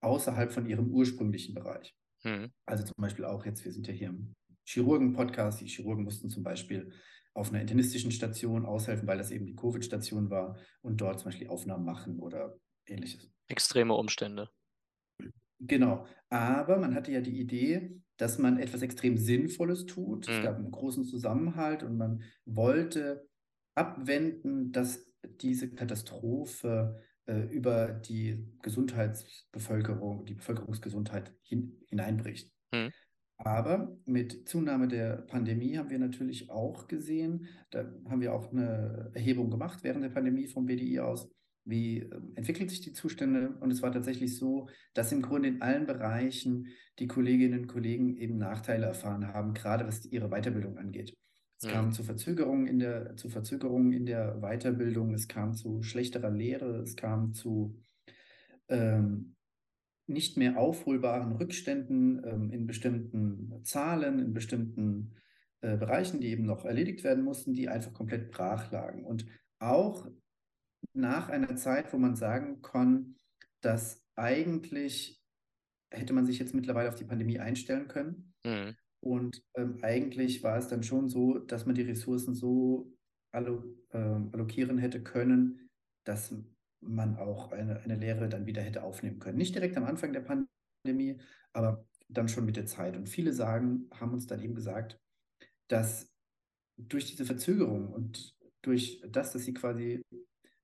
außerhalb 0.02 0.52
von 0.52 0.66
ihrem 0.66 0.90
ursprünglichen 0.92 1.56
Bereich. 1.56 1.96
Mhm. 2.24 2.52
Also 2.66 2.84
zum 2.84 2.96
Beispiel 2.98 3.26
auch 3.26 3.46
jetzt, 3.46 3.64
wir 3.66 3.72
sind 3.72 3.88
ja 3.88 3.94
hier 3.94 4.10
im 4.10 4.34
Chirurgen-Podcast. 4.66 5.62
Die 5.62 5.68
Chirurgen 5.68 6.04
mussten 6.04 6.30
zum 6.30 6.44
Beispiel 6.44 6.92
auf 7.34 7.50
einer 7.50 7.62
internistischen 7.62 8.12
Station 8.12 8.66
aushelfen, 8.66 9.08
weil 9.08 9.18
das 9.18 9.32
eben 9.32 9.46
die 9.46 9.56
Covid-Station 9.56 10.30
war 10.30 10.58
und 10.82 11.02
dort 11.02 11.20
zum 11.20 11.26
Beispiel 11.26 11.48
Aufnahmen 11.48 11.86
machen 11.86 12.20
oder 12.20 12.58
ähnliches. 12.86 13.32
Extreme 13.48 13.94
Umstände. 13.94 14.50
Genau. 15.60 16.06
Aber 16.30 16.78
man 16.78 16.94
hatte 16.94 17.12
ja 17.12 17.22
die 17.22 17.40
Idee, 17.40 18.02
dass 18.24 18.38
man 18.38 18.58
etwas 18.58 18.82
extrem 18.82 19.18
Sinnvolles 19.18 19.86
tut. 19.86 20.30
Mhm. 20.30 20.34
Es 20.34 20.44
gab 20.44 20.56
einen 20.56 20.72
großen 20.72 21.04
Zusammenhalt 21.04 21.84
und 21.84 21.98
man 21.98 22.24
wollte 22.46 23.28
abwenden, 23.76 24.72
dass 24.72 25.12
diese 25.42 25.70
Katastrophe 25.70 27.02
äh, 27.26 27.42
über 27.50 27.90
die 27.90 28.48
Gesundheitsbevölkerung, 28.62 30.26
die 30.26 30.36
Bevölkerungsgesundheit 30.36 31.34
hin, 31.42 31.82
hineinbricht. 31.90 32.50
Mhm. 32.72 32.94
Aber 33.40 33.98
mit 34.06 34.48
Zunahme 34.48 34.88
der 34.88 35.18
Pandemie 35.18 35.78
haben 35.78 35.90
wir 35.90 36.00
natürlich 36.00 36.50
auch 36.50 36.88
gesehen, 36.88 37.48
da 37.72 37.80
haben 38.08 38.22
wir 38.22 38.34
auch 38.34 38.54
eine 38.54 39.12
Erhebung 39.14 39.50
gemacht 39.52 39.80
während 39.84 40.06
der 40.06 40.12
Pandemie 40.12 40.48
vom 40.48 40.66
BDI 40.66 41.02
aus, 41.02 41.30
wie 41.66 42.00
ähm, 42.00 42.34
entwickeln 42.36 42.70
sich 42.70 42.82
die 42.82 42.94
Zustände? 42.94 43.56
Und 43.60 43.72
es 43.72 43.82
war 43.82 43.92
tatsächlich 43.92 44.38
so, 44.38 44.68
dass 44.94 45.12
im 45.12 45.22
Grunde 45.22 45.50
in 45.50 45.62
allen 45.62 45.86
Bereichen 45.86 46.68
die 47.00 47.08
Kolleginnen 47.08 47.62
und 47.62 47.68
Kollegen 47.68 48.18
eben 48.18 48.38
Nachteile 48.38 48.86
erfahren 48.86 49.28
haben, 49.28 49.54
gerade 49.54 49.88
was 49.88 50.06
ihre 50.06 50.30
Weiterbildung 50.30 50.78
angeht. 50.78 51.18
Es 51.60 51.70
kam 51.70 51.94
zu 51.94 52.04
Verzögerungen 52.04 52.68
in 52.68 52.80
der, 52.80 53.16
zu 53.16 53.30
Verzögerungen 53.30 53.94
in 53.94 54.06
der 54.06 54.42
Weiterbildung, 54.42 55.14
es 55.14 55.30
kam 55.30 55.54
zu 55.54 55.82
schlechterer 55.82 56.30
Lehre, 56.30 56.82
es 56.82 56.98
kam 56.98 57.34
zu 57.34 57.80
ähm, 58.68 59.36
nicht 60.08 60.36
mehr 60.36 60.58
aufholbaren 60.58 61.34
Rückständen 61.34 62.22
ähm, 62.26 62.52
in 62.52 62.68
bestimmten 62.68 63.64
Zahlen, 63.64 64.20
in 64.20 64.34
bestimmten 64.34 65.16
äh, 65.62 65.78
Bereichen, 65.78 66.20
die 66.20 66.28
eben 66.28 66.46
noch 66.46 66.66
erledigt 66.66 67.06
werden 67.06 67.24
mussten, 67.24 67.54
die 67.54 67.70
einfach 67.70 67.94
komplett 67.94 68.32
brach 68.32 68.70
lagen. 68.72 69.06
Und 69.06 69.26
auch 69.60 70.08
nach 70.94 71.30
einer 71.30 71.56
Zeit, 71.56 71.92
wo 71.94 71.98
man 71.98 72.16
sagen 72.16 72.62
kann, 72.62 73.16
dass 73.62 74.04
eigentlich 74.16 75.22
hätte 75.92 76.14
man 76.14 76.26
sich 76.26 76.40
jetzt 76.40 76.54
mittlerweile 76.54 76.90
auf 76.90 76.96
die 76.96 77.06
Pandemie 77.06 77.40
einstellen 77.40 77.88
können. 77.88 78.34
Mhm. 78.46 78.76
Und 79.00 79.44
ähm, 79.56 79.78
eigentlich 79.82 80.44
war 80.44 80.58
es 80.58 80.68
dann 80.68 80.84
schon 80.84 81.10
so, 81.10 81.38
dass 81.38 81.66
man 81.66 81.76
die 81.76 81.82
Ressourcen 81.82 82.34
so 82.34 82.94
allo, 83.32 83.64
äh, 83.90 83.98
allokieren 83.98 84.78
hätte 84.78 85.04
können, 85.04 85.70
dass 86.06 86.34
man 86.82 87.18
auch 87.18 87.52
eine, 87.52 87.80
eine 87.82 87.96
Lehre 87.96 88.30
dann 88.30 88.46
wieder 88.46 88.62
hätte 88.62 88.84
aufnehmen 88.84 89.20
können. 89.20 89.38
Nicht 89.38 89.56
direkt 89.56 89.78
am 89.78 89.86
Anfang 89.86 90.14
der 90.14 90.22
Pandemie, 90.22 91.20
aber 91.54 91.86
dann 92.10 92.30
schon 92.30 92.46
mit 92.46 92.56
der 92.56 92.66
Zeit. 92.66 92.96
Und 92.96 93.10
viele 93.10 93.34
sagen, 93.34 93.90
haben 93.94 94.14
uns 94.14 94.28
dann 94.28 94.42
eben 94.42 94.56
gesagt, 94.56 95.00
dass 95.68 96.12
durch 96.78 97.06
diese 97.06 97.26
Verzögerung 97.26 97.92
und 97.94 98.36
durch 98.62 99.02
das, 99.08 99.32
dass 99.32 99.44
sie 99.44 99.54
quasi 99.54 100.04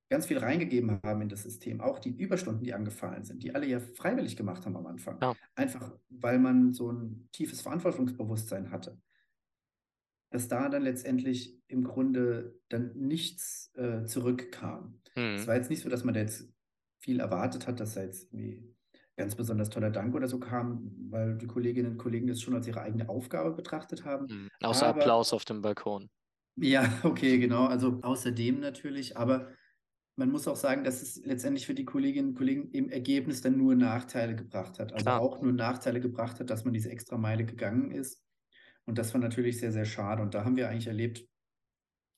ganz 0.10 0.26
viel 0.26 0.40
reingegeben 0.40 1.00
haben 1.04 1.22
in 1.22 1.30
das 1.30 1.44
System, 1.44 1.82
auch 1.82 2.00
die 2.00 2.10
Überstunden, 2.10 2.64
die 2.64 2.74
angefallen 2.74 3.24
sind, 3.24 3.44
die 3.44 3.54
alle 3.54 3.68
ja 3.68 3.80
freiwillig 3.80 4.36
gemacht 4.36 4.66
haben 4.66 4.76
am 4.76 4.88
Anfang, 4.88 5.20
ja. 5.22 5.36
einfach 5.56 5.96
weil 6.10 6.40
man 6.40 6.74
so 6.74 6.92
ein 6.92 7.30
tiefes 7.32 7.62
Verantwortungsbewusstsein 7.62 8.72
hatte, 8.72 9.00
dass 10.32 10.48
da 10.48 10.70
dann 10.70 10.84
letztendlich 10.84 11.60
im 11.68 11.84
Grunde 11.84 12.60
dann 12.70 12.94
nichts 12.96 13.72
äh, 13.76 14.06
zurückkam. 14.06 15.00
Mhm. 15.16 15.36
Es 15.36 15.48
war 15.48 15.56
jetzt 15.56 15.70
nicht 15.70 15.82
so, 15.82 15.90
dass 15.90 16.04
man 16.04 16.16
da 16.16 16.22
jetzt 16.22 16.52
viel 17.00 17.20
erwartet 17.20 17.68
hat, 17.68 17.80
dass 17.80 17.94
da 17.94 18.02
jetzt 18.02 18.34
irgendwie 18.34 18.76
ganz 19.16 19.36
besonders 19.36 19.70
toller 19.70 19.92
Dank 19.92 20.16
oder 20.16 20.28
so 20.28 20.40
kam, 20.40 20.92
weil 21.10 21.38
die 21.38 21.48
Kolleginnen 21.48 21.92
und 21.92 21.98
Kollegen 21.98 22.28
das 22.28 22.42
schon 22.42 22.56
als 22.56 22.68
ihre 22.68 22.82
eigene 22.82 23.10
Aufgabe 23.10 23.52
betrachtet 23.52 24.06
haben. 24.06 24.26
Mhm. 24.28 24.50
Außer 24.64 24.88
aber, 24.88 25.02
Applaus 25.02 25.34
auf 25.34 25.46
dem 25.46 25.62
Balkon. 25.62 26.10
Ja, 26.56 26.84
okay, 27.04 27.38
genau. 27.38 27.66
Also 27.66 28.00
außerdem 28.02 28.60
natürlich, 28.60 29.18
aber 29.18 29.50
man 30.20 30.32
muss 30.32 30.50
auch 30.50 30.58
sagen, 30.58 30.84
dass 30.84 31.02
es 31.02 31.24
letztendlich 31.26 31.66
für 31.66 31.74
die 31.74 31.86
Kolleginnen 31.86 32.30
und 32.30 32.36
Kollegen 32.36 32.70
im 32.72 32.90
Ergebnis 32.90 33.42
dann 33.42 33.58
nur 33.58 33.74
Nachteile 33.74 34.36
gebracht 34.36 34.78
hat. 34.78 34.92
Also 34.92 35.04
Klar. 35.04 35.22
auch 35.22 35.42
nur 35.42 35.54
Nachteile 35.54 36.02
gebracht 36.02 36.42
hat, 36.42 36.50
dass 36.50 36.66
man 36.66 36.74
diese 36.74 36.92
extra 36.92 37.18
Meile 37.18 37.46
gegangen 37.46 37.92
ist. 37.92 38.22
Und 38.84 38.98
das 38.98 39.14
war 39.14 39.22
natürlich 39.22 39.60
sehr, 39.60 39.72
sehr 39.72 39.86
schade. 39.86 40.22
Und 40.22 40.34
da 40.34 40.44
haben 40.44 40.58
wir 40.58 40.68
eigentlich 40.68 40.88
erlebt, 40.88 41.26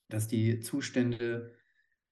dass 0.10 0.28
die 0.28 0.62
Zustände 0.62 1.54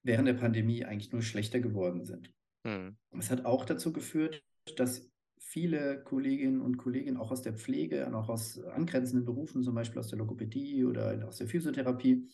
während 0.03 0.27
der 0.27 0.35
Pandemie 0.35 0.85
eigentlich 0.85 1.11
nur 1.11 1.23
schlechter 1.23 1.59
geworden 1.59 2.05
sind. 2.05 2.31
Mhm. 2.63 2.95
Es 3.17 3.31
hat 3.31 3.45
auch 3.45 3.65
dazu 3.65 3.91
geführt, 3.91 4.43
dass 4.77 5.09
viele 5.39 6.03
Kolleginnen 6.03 6.61
und 6.61 6.77
Kollegen 6.77 7.17
auch 7.17 7.31
aus 7.31 7.41
der 7.41 7.53
Pflege 7.53 8.05
und 8.05 8.13
auch 8.13 8.29
aus 8.29 8.59
angrenzenden 8.59 9.25
Berufen, 9.25 9.63
zum 9.63 9.73
Beispiel 9.73 9.99
aus 9.99 10.09
der 10.09 10.19
Logopädie 10.19 10.85
oder 10.85 11.27
aus 11.27 11.37
der 11.37 11.47
Physiotherapie, 11.47 12.29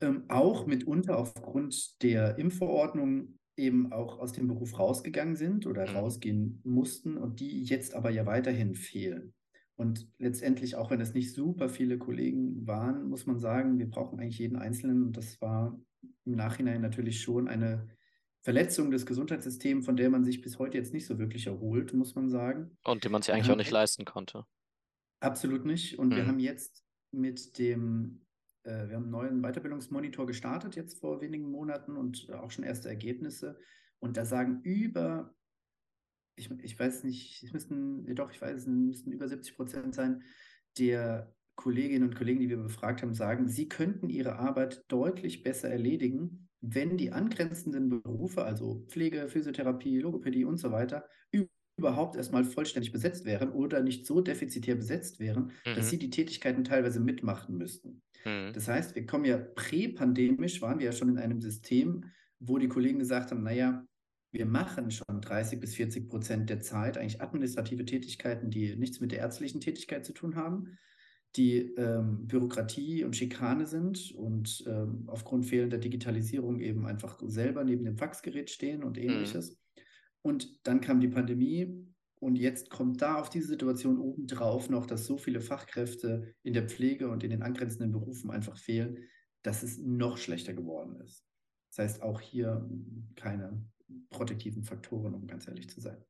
ähm, 0.00 0.24
auch 0.28 0.66
mitunter 0.66 1.18
aufgrund 1.18 2.02
der 2.02 2.38
Impfverordnung 2.38 3.38
eben 3.56 3.92
auch 3.92 4.18
aus 4.18 4.32
dem 4.32 4.46
Beruf 4.46 4.78
rausgegangen 4.78 5.36
sind 5.36 5.66
oder 5.66 5.88
mhm. 5.88 5.96
rausgehen 5.96 6.60
mussten 6.64 7.16
und 7.16 7.40
die 7.40 7.64
jetzt 7.64 7.94
aber 7.94 8.10
ja 8.10 8.24
weiterhin 8.24 8.74
fehlen. 8.74 9.34
Und 9.78 10.08
letztendlich, 10.18 10.74
auch 10.74 10.90
wenn 10.90 11.00
es 11.00 11.14
nicht 11.14 11.32
super 11.32 11.68
viele 11.68 11.98
Kollegen 11.98 12.66
waren, 12.66 13.08
muss 13.08 13.26
man 13.26 13.38
sagen, 13.38 13.78
wir 13.78 13.88
brauchen 13.88 14.18
eigentlich 14.18 14.38
jeden 14.38 14.56
Einzelnen. 14.56 15.04
Und 15.04 15.16
das 15.16 15.40
war 15.40 15.78
im 16.24 16.34
Nachhinein 16.34 16.80
natürlich 16.80 17.20
schon 17.20 17.46
eine 17.46 17.88
Verletzung 18.40 18.90
des 18.90 19.06
Gesundheitssystems, 19.06 19.84
von 19.84 19.96
der 19.96 20.10
man 20.10 20.24
sich 20.24 20.40
bis 20.40 20.58
heute 20.58 20.78
jetzt 20.78 20.92
nicht 20.92 21.06
so 21.06 21.18
wirklich 21.20 21.46
erholt, 21.46 21.92
muss 21.94 22.16
man 22.16 22.28
sagen. 22.28 22.76
Und 22.84 23.04
die 23.04 23.08
man 23.08 23.22
sich 23.22 23.32
eigentlich 23.32 23.50
auch 23.50 23.56
nicht 23.56 23.70
leisten 23.70 24.04
konnte. 24.04 24.46
Absolut 25.20 25.64
nicht. 25.64 25.98
Und 25.98 26.08
mhm. 26.08 26.16
wir 26.16 26.26
haben 26.26 26.40
jetzt 26.40 26.84
mit 27.12 27.58
dem, 27.58 28.26
wir 28.64 28.96
haben 28.96 29.04
einen 29.04 29.10
neuen 29.10 29.42
Weiterbildungsmonitor 29.42 30.26
gestartet, 30.26 30.76
jetzt 30.76 31.00
vor 31.00 31.20
wenigen 31.20 31.50
Monaten 31.50 31.96
und 31.96 32.30
auch 32.32 32.50
schon 32.50 32.64
erste 32.64 32.88
Ergebnisse. 32.88 33.58
Und 33.98 34.16
da 34.16 34.24
sagen 34.24 34.60
über, 34.62 35.34
ich, 36.36 36.50
ich 36.62 36.78
weiß 36.78 37.04
nicht, 37.04 37.42
es 37.42 37.52
müssten, 37.52 38.14
doch, 38.14 38.30
ich 38.30 38.40
weiß, 38.40 38.60
es 38.60 38.66
müssten 38.66 39.12
über 39.12 39.28
70 39.28 39.56
Prozent 39.56 39.94
sein, 39.94 40.22
der 40.78 41.34
Kolleginnen 41.56 42.04
und 42.04 42.16
Kollegen, 42.16 42.40
die 42.40 42.48
wir 42.48 42.58
befragt 42.58 43.02
haben, 43.02 43.14
sagen, 43.14 43.48
sie 43.48 43.68
könnten 43.68 44.08
ihre 44.08 44.36
Arbeit 44.38 44.84
deutlich 44.88 45.42
besser 45.42 45.68
erledigen, 45.68 46.48
wenn 46.60 46.96
die 46.96 47.12
angrenzenden 47.12 47.88
Berufe, 47.88 48.44
also 48.44 48.84
Pflege, 48.88 49.28
Physiotherapie, 49.28 49.98
Logopädie 49.98 50.44
und 50.44 50.58
so 50.58 50.70
weiter, 50.70 51.08
überhaupt 51.78 52.16
erstmal 52.16 52.44
vollständig 52.44 52.92
besetzt 52.92 53.24
wären 53.24 53.50
oder 53.50 53.80
nicht 53.82 54.04
so 54.04 54.20
defizitär 54.20 54.74
besetzt 54.74 55.20
wären, 55.20 55.52
mhm. 55.64 55.74
dass 55.76 55.88
sie 55.88 55.98
die 55.98 56.10
Tätigkeiten 56.10 56.64
teilweise 56.64 57.00
mitmachen 57.00 57.56
müssten. 57.56 58.02
Mhm. 58.24 58.52
Das 58.52 58.68
heißt, 58.68 58.94
wir 58.94 59.06
kommen 59.06 59.24
ja 59.24 59.38
präpandemisch, 59.38 60.60
waren 60.60 60.78
wir 60.78 60.86
ja 60.86 60.92
schon 60.92 61.08
in 61.08 61.18
einem 61.18 61.40
System, 61.40 62.04
wo 62.38 62.58
die 62.58 62.68
Kollegen 62.68 62.98
gesagt 62.98 63.30
haben, 63.30 63.42
naja, 63.42 63.84
wir 64.30 64.46
machen 64.46 64.90
schon 64.90 65.20
30 65.20 65.58
bis 65.58 65.74
40 65.74 66.08
Prozent 66.08 66.50
der 66.50 66.60
Zeit 66.60 66.98
eigentlich 66.98 67.22
administrative 67.22 67.84
Tätigkeiten, 67.84 68.50
die 68.50 68.76
nichts 68.76 69.00
mit 69.00 69.12
der 69.12 69.20
ärztlichen 69.20 69.60
Tätigkeit 69.60 70.04
zu 70.04 70.12
tun 70.12 70.36
haben 70.36 70.78
die 71.36 71.58
ähm, 71.76 72.26
Bürokratie 72.26 73.04
und 73.04 73.16
Schikane 73.16 73.66
sind 73.66 74.12
und 74.12 74.64
ähm, 74.66 75.04
aufgrund 75.06 75.46
fehlender 75.46 75.78
Digitalisierung 75.78 76.60
eben 76.60 76.86
einfach 76.86 77.20
selber 77.24 77.64
neben 77.64 77.84
dem 77.84 77.98
Faxgerät 77.98 78.50
stehen 78.50 78.82
und 78.82 78.96
mhm. 78.96 79.04
ähnliches. 79.04 79.50
Mhm. 79.50 79.82
Und 80.22 80.66
dann 80.66 80.80
kam 80.80 81.00
die 81.00 81.08
Pandemie 81.08 81.86
und 82.20 82.36
jetzt 82.36 82.70
kommt 82.70 83.02
da 83.02 83.20
auf 83.20 83.30
diese 83.30 83.48
Situation 83.48 83.98
obendrauf 83.98 84.70
noch, 84.70 84.86
dass 84.86 85.06
so 85.06 85.18
viele 85.18 85.40
Fachkräfte 85.40 86.34
in 86.42 86.52
der 86.52 86.68
Pflege 86.68 87.08
und 87.08 87.22
in 87.24 87.30
den 87.30 87.42
angrenzenden 87.42 87.92
Berufen 87.92 88.30
einfach 88.30 88.56
fehlen, 88.56 88.98
dass 89.42 89.62
es 89.62 89.78
noch 89.78 90.18
schlechter 90.18 90.54
geworden 90.54 91.00
ist. 91.00 91.24
Das 91.70 91.84
heißt, 91.84 92.02
auch 92.02 92.20
hier 92.20 92.68
keine 93.16 93.64
protektiven 94.10 94.64
Faktoren, 94.64 95.14
um 95.14 95.26
ganz 95.26 95.46
ehrlich 95.46 95.68
zu 95.70 95.80
sein. 95.80 96.02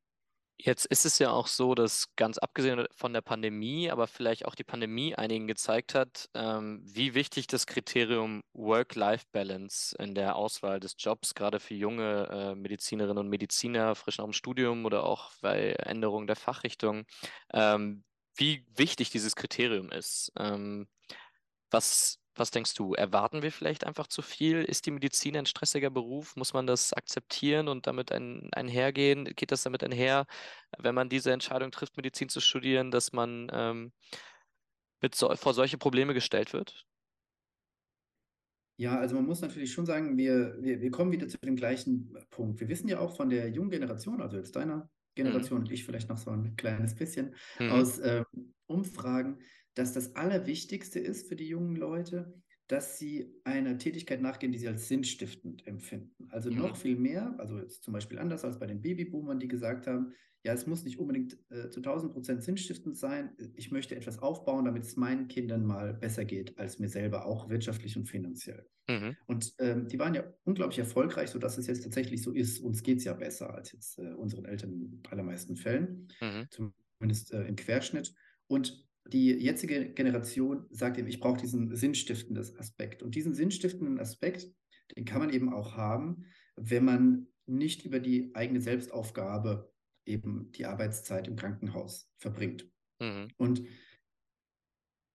Jetzt 0.61 0.85
ist 0.87 1.05
es 1.05 1.19
ja 1.19 1.31
auch 1.31 1.47
so, 1.47 1.73
dass 1.73 2.13
ganz 2.17 2.37
abgesehen 2.37 2.85
von 2.91 3.13
der 3.13 3.21
Pandemie, 3.21 3.89
aber 3.89 4.07
vielleicht 4.07 4.45
auch 4.45 4.55
die 4.55 4.65
Pandemie 4.65 5.15
einigen 5.15 5.47
gezeigt 5.47 5.95
hat, 5.95 6.29
ähm, 6.33 6.81
wie 6.83 7.13
wichtig 7.13 7.47
das 7.47 7.65
Kriterium 7.65 8.41
Work-Life-Balance 8.51 9.95
in 9.99 10.15
der 10.15 10.35
Auswahl 10.35 10.81
des 10.81 10.95
Jobs, 10.99 11.33
gerade 11.33 11.61
für 11.61 11.75
junge 11.75 12.27
äh, 12.29 12.55
Medizinerinnen 12.55 13.19
und 13.19 13.29
Mediziner, 13.29 13.95
frisch 13.95 14.17
nach 14.17 14.25
dem 14.25 14.33
Studium 14.33 14.83
oder 14.83 15.05
auch 15.05 15.31
bei 15.41 15.71
Änderung 15.71 16.27
der 16.27 16.35
Fachrichtung, 16.35 17.05
ähm, 17.53 18.03
wie 18.35 18.65
wichtig 18.75 19.11
dieses 19.11 19.37
Kriterium 19.37 19.89
ist. 19.93 20.29
Ähm, 20.37 20.89
was 21.71 22.18
was 22.39 22.51
denkst 22.51 22.73
du? 22.75 22.93
Erwarten 22.93 23.41
wir 23.41 23.51
vielleicht 23.51 23.85
einfach 23.85 24.07
zu 24.07 24.21
viel? 24.21 24.63
Ist 24.63 24.85
die 24.85 24.91
Medizin 24.91 25.37
ein 25.37 25.45
stressiger 25.45 25.89
Beruf? 25.89 26.35
Muss 26.35 26.53
man 26.53 26.65
das 26.65 26.93
akzeptieren 26.93 27.67
und 27.67 27.87
damit 27.87 28.11
ein, 28.11 28.49
einhergehen? 28.53 29.25
Geht 29.35 29.51
das 29.51 29.63
damit 29.63 29.83
einher, 29.83 30.25
wenn 30.77 30.95
man 30.95 31.09
diese 31.09 31.31
Entscheidung 31.31 31.71
trifft, 31.71 31.97
Medizin 31.97 32.29
zu 32.29 32.39
studieren, 32.39 32.91
dass 32.91 33.11
man 33.13 33.49
ähm, 33.53 33.91
mit 35.01 35.15
so, 35.15 35.33
vor 35.35 35.53
solche 35.53 35.77
Probleme 35.77 36.13
gestellt 36.13 36.53
wird? 36.53 36.85
Ja, 38.77 38.97
also 38.97 39.15
man 39.15 39.25
muss 39.25 39.41
natürlich 39.41 39.73
schon 39.73 39.85
sagen, 39.85 40.17
wir, 40.17 40.55
wir, 40.61 40.79
wir 40.79 40.89
kommen 40.89 41.11
wieder 41.11 41.27
zu 41.27 41.37
dem 41.37 41.57
gleichen 41.57 42.17
Punkt. 42.29 42.61
Wir 42.61 42.69
wissen 42.69 42.87
ja 42.87 42.99
auch 42.99 43.15
von 43.15 43.29
der 43.29 43.49
jungen 43.49 43.71
Generation, 43.71 44.21
also 44.21 44.37
jetzt 44.37 44.55
deiner 44.55 44.89
Generation 45.15 45.59
mhm. 45.59 45.65
und 45.65 45.71
ich 45.71 45.83
vielleicht 45.83 46.07
noch 46.07 46.17
so 46.17 46.31
ein 46.31 46.55
kleines 46.55 46.95
bisschen 46.95 47.35
mhm. 47.59 47.71
aus 47.71 47.99
äh, 47.99 48.23
Umfragen, 48.67 49.39
dass 49.79 49.93
das 49.93 50.15
Allerwichtigste 50.15 50.99
ist 50.99 51.27
für 51.27 51.35
die 51.35 51.47
jungen 51.47 51.75
Leute, 51.75 52.33
dass 52.67 52.99
sie 52.99 53.33
einer 53.45 53.77
Tätigkeit 53.77 54.21
nachgehen, 54.21 54.51
die 54.51 54.59
sie 54.59 54.67
als 54.67 54.87
sinnstiftend 54.87 55.65
empfinden. 55.65 56.27
Also 56.29 56.51
mhm. 56.51 56.57
noch 56.59 56.75
viel 56.75 56.95
mehr, 56.95 57.33
also 57.39 57.59
zum 57.65 57.93
Beispiel 57.93 58.19
anders 58.19 58.45
als 58.45 58.59
bei 58.59 58.67
den 58.67 58.81
Babyboomern, 58.81 59.39
die 59.39 59.47
gesagt 59.47 59.87
haben, 59.87 60.13
ja, 60.43 60.53
es 60.53 60.67
muss 60.67 60.83
nicht 60.83 60.99
unbedingt 60.99 61.37
äh, 61.49 61.69
zu 61.69 61.79
1000 61.79 62.13
Prozent 62.13 62.43
sinnstiftend 62.43 62.97
sein. 62.97 63.31
Ich 63.55 63.71
möchte 63.71 63.95
etwas 63.95 64.19
aufbauen, 64.19 64.65
damit 64.65 64.83
es 64.83 64.95
meinen 64.95 65.27
Kindern 65.27 65.65
mal 65.65 65.93
besser 65.93 66.23
geht 66.23 66.57
als 66.57 66.79
mir 66.79 66.87
selber, 66.87 67.25
auch 67.25 67.49
wirtschaftlich 67.49 67.97
und 67.97 68.07
finanziell. 68.07 68.65
Mhm. 68.87 69.17
Und 69.25 69.53
ähm, 69.59 69.87
die 69.87 69.99
waren 69.99 70.13
ja 70.13 70.23
unglaublich 70.43 70.79
erfolgreich, 70.79 71.29
sodass 71.29 71.57
es 71.57 71.67
jetzt 71.67 71.83
tatsächlich 71.83 72.21
so 72.21 72.31
ist. 72.31 72.59
Uns 72.59 72.83
geht 72.83 72.99
es 72.99 73.03
ja 73.03 73.13
besser 73.13 73.53
als 73.53 73.71
jetzt 73.71 73.97
äh, 73.97 74.13
unseren 74.13 74.45
Eltern 74.45 74.71
in 74.71 75.03
allermeisten 75.09 75.57
Fällen, 75.57 76.07
mhm. 76.21 76.47
zumindest 76.51 77.33
äh, 77.33 77.45
im 77.45 77.55
Querschnitt. 77.55 78.13
Und 78.47 78.88
die 79.07 79.31
jetzige 79.31 79.91
Generation 79.93 80.65
sagt 80.69 80.97
eben, 80.97 81.07
ich 81.07 81.19
brauche 81.19 81.39
diesen 81.39 81.75
sinnstiftenden 81.75 82.43
Aspekt. 82.57 83.01
Und 83.01 83.15
diesen 83.15 83.33
sinnstiftenden 83.33 83.99
Aspekt, 83.99 84.47
den 84.95 85.05
kann 85.05 85.19
man 85.19 85.31
eben 85.31 85.53
auch 85.53 85.75
haben, 85.75 86.25
wenn 86.55 86.85
man 86.85 87.27
nicht 87.45 87.85
über 87.85 87.99
die 87.99 88.31
eigene 88.35 88.61
Selbstaufgabe 88.61 89.71
eben 90.05 90.51
die 90.51 90.65
Arbeitszeit 90.65 91.27
im 91.27 91.35
Krankenhaus 91.35 92.09
verbringt. 92.17 92.69
Mhm. 92.99 93.29
Und 93.37 93.63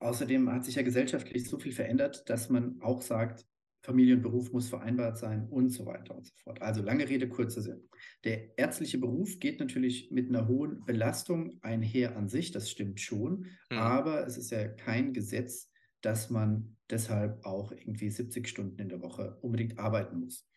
außerdem 0.00 0.50
hat 0.50 0.64
sich 0.64 0.76
ja 0.76 0.82
gesellschaftlich 0.82 1.48
so 1.48 1.58
viel 1.58 1.72
verändert, 1.72 2.28
dass 2.28 2.48
man 2.48 2.80
auch 2.80 3.02
sagt, 3.02 3.46
Familie 3.84 4.16
und 4.16 4.22
Beruf 4.22 4.50
muss 4.50 4.68
vereinbart 4.70 5.18
sein 5.18 5.46
und 5.50 5.68
so 5.68 5.84
weiter 5.84 6.16
und 6.16 6.26
so 6.26 6.32
fort. 6.42 6.62
Also 6.62 6.82
lange 6.82 7.06
Rede, 7.06 7.28
kurzer 7.28 7.60
Sinn. 7.60 7.86
Der 8.24 8.58
ärztliche 8.58 8.96
Beruf 8.96 9.38
geht 9.40 9.60
natürlich 9.60 10.10
mit 10.10 10.30
einer 10.30 10.48
hohen 10.48 10.84
Belastung 10.86 11.58
einher 11.60 12.16
an 12.16 12.28
sich, 12.28 12.50
das 12.50 12.70
stimmt 12.70 13.00
schon, 13.00 13.46
mhm. 13.70 13.78
aber 13.78 14.26
es 14.26 14.38
ist 14.38 14.50
ja 14.50 14.68
kein 14.68 15.12
Gesetz, 15.12 15.70
dass 16.00 16.30
man 16.30 16.76
deshalb 16.88 17.44
auch 17.44 17.72
irgendwie 17.72 18.08
70 18.08 18.48
Stunden 18.48 18.80
in 18.80 18.88
der 18.88 19.02
Woche 19.02 19.36
unbedingt 19.42 19.78
arbeiten 19.78 20.18
muss. 20.18 20.48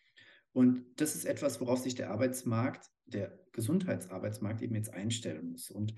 Und 0.52 0.84
das 0.96 1.14
ist 1.14 1.26
etwas, 1.26 1.60
worauf 1.60 1.80
sich 1.80 1.94
der 1.94 2.10
Arbeitsmarkt, 2.10 2.88
der 3.04 3.38
Gesundheitsarbeitsmarkt 3.52 4.62
eben 4.62 4.74
jetzt 4.74 4.92
einstellen 4.92 5.50
muss. 5.50 5.70
Und 5.70 5.94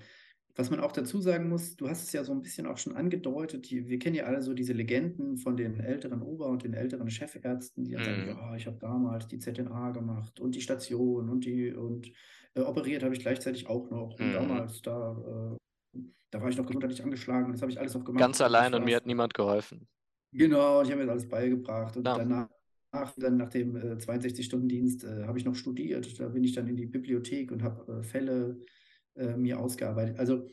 was 0.55 0.69
man 0.69 0.79
auch 0.79 0.91
dazu 0.91 1.21
sagen 1.21 1.49
muss, 1.49 1.75
du 1.77 1.89
hast 1.89 2.03
es 2.03 2.11
ja 2.13 2.23
so 2.23 2.31
ein 2.33 2.41
bisschen 2.41 2.65
auch 2.67 2.77
schon 2.77 2.95
angedeutet, 2.95 3.69
die, 3.69 3.87
wir 3.87 3.99
kennen 3.99 4.15
ja 4.15 4.25
alle 4.25 4.41
so 4.41 4.53
diese 4.53 4.73
Legenden 4.73 5.37
von 5.37 5.57
den 5.57 5.79
älteren 5.79 6.21
Ober- 6.21 6.47
und 6.49 6.63
den 6.63 6.73
älteren 6.73 7.09
Chefärzten, 7.09 7.83
die 7.85 7.91
dann 7.91 8.03
sagen, 8.03 8.21
Mhm. 8.21 8.27
ja, 8.27 8.55
ich 8.55 8.67
habe 8.67 8.77
damals 8.79 9.27
die 9.27 9.39
ZNA 9.39 9.91
gemacht 9.91 10.39
und 10.39 10.55
die 10.55 10.61
Station 10.61 11.29
und 11.29 11.45
die 11.45 11.73
und 11.73 12.11
äh, 12.55 12.61
operiert 12.61 13.03
habe 13.03 13.13
ich 13.15 13.21
gleichzeitig 13.21 13.67
auch 13.67 13.89
noch. 13.89 14.19
Und 14.19 14.19
Mhm. 14.19 14.33
damals, 14.33 14.81
da, 14.81 15.57
äh, 15.93 15.99
da 16.31 16.41
war 16.41 16.49
ich 16.49 16.57
noch 16.57 16.65
gesundheitlich 16.65 17.03
angeschlagen, 17.03 17.51
das 17.51 17.61
habe 17.61 17.71
ich 17.71 17.79
alles 17.79 17.93
noch 17.93 18.03
gemacht. 18.05 18.21
Ganz 18.21 18.39
und 18.39 18.45
allein 18.45 18.73
und 18.73 18.83
mir 18.85 18.95
hat 18.97 19.05
niemand 19.05 19.33
geholfen. 19.33 19.87
Genau, 20.33 20.81
ich 20.81 20.89
habe 20.89 21.01
mir 21.01 21.05
das 21.07 21.11
alles 21.11 21.29
beigebracht 21.29 21.97
und 21.97 22.05
Ja. 22.05 22.15
danach, 22.17 22.47
dann 23.17 23.37
nach 23.37 23.49
dem 23.49 23.75
äh, 23.75 23.97
62-Stunden-Dienst, 23.97 25.03
äh, 25.03 25.25
habe 25.25 25.37
ich 25.37 25.45
noch 25.45 25.55
studiert. 25.55 26.19
Da 26.19 26.29
bin 26.29 26.43
ich 26.43 26.53
dann 26.53 26.67
in 26.67 26.77
die 26.77 26.85
Bibliothek 26.85 27.51
und 27.51 27.63
habe 27.63 27.99
äh, 27.99 28.03
Fälle 28.03 28.59
äh, 29.21 29.37
mir 29.37 29.59
ausgearbeitet. 29.59 30.19
Also 30.19 30.47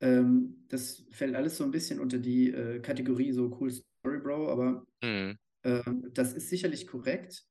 ähm, 0.00 0.64
das 0.68 1.04
fällt 1.10 1.34
alles 1.36 1.56
so 1.56 1.64
ein 1.64 1.70
bisschen 1.70 2.00
unter 2.00 2.18
die 2.18 2.50
äh, 2.50 2.80
Kategorie 2.80 3.32
so 3.32 3.56
cool 3.60 3.70
Story 3.70 4.18
Bro, 4.20 4.50
aber 4.50 4.86
Mhm. 5.02 5.38
ähm, 5.64 6.10
das 6.12 6.32
ist 6.32 6.48
sicherlich 6.50 6.86
korrekt. 6.86 7.44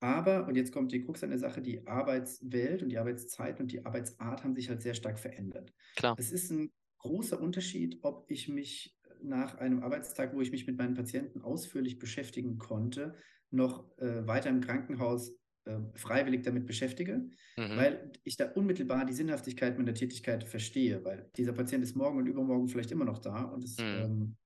Aber, 0.00 0.48
und 0.48 0.56
jetzt 0.56 0.72
kommt 0.72 0.90
die 0.90 1.04
Krux 1.04 1.22
an 1.22 1.30
der 1.30 1.38
Sache, 1.38 1.62
die 1.62 1.86
Arbeitswelt 1.86 2.82
und 2.82 2.88
die 2.88 2.98
Arbeitszeit 2.98 3.60
und 3.60 3.70
die 3.70 3.86
Arbeitsart 3.86 4.42
haben 4.42 4.54
sich 4.56 4.68
halt 4.68 4.82
sehr 4.82 4.94
stark 4.94 5.18
verändert. 5.18 5.72
Klar. 5.94 6.16
Es 6.18 6.32
ist 6.32 6.50
ein 6.50 6.72
großer 6.98 7.40
Unterschied, 7.40 7.98
ob 8.02 8.28
ich 8.28 8.48
mich 8.48 8.98
nach 9.22 9.54
einem 9.58 9.82
Arbeitstag, 9.84 10.34
wo 10.34 10.40
ich 10.40 10.50
mich 10.50 10.66
mit 10.66 10.76
meinen 10.76 10.94
Patienten 10.94 11.40
ausführlich 11.40 12.00
beschäftigen 12.00 12.58
konnte, 12.58 13.14
noch 13.50 13.96
äh, 13.98 14.26
weiter 14.26 14.50
im 14.50 14.60
Krankenhaus 14.60 15.36
äh, 15.64 15.80
freiwillig 15.94 16.42
damit 16.42 16.66
beschäftige, 16.66 17.30
Mhm. 17.58 17.72
weil 17.74 18.12
ich 18.24 18.36
da 18.36 18.50
unmittelbar 18.52 19.04
die 19.06 19.12
Sinnhaftigkeit 19.14 19.78
meiner 19.78 19.94
Tätigkeit 19.94 20.44
verstehe, 20.44 21.04
weil 21.04 21.30
dieser 21.36 21.52
Patient 21.52 21.82
ist 21.84 21.96
morgen 21.96 22.18
und 22.18 22.26
übermorgen 22.26 22.68
vielleicht 22.68 22.92
immer 22.92 23.04
noch 23.04 23.18
da 23.18 23.44
und 23.44 23.64
es, 23.64 23.78
Mhm. 23.78 23.92
ähm, 23.92 24.36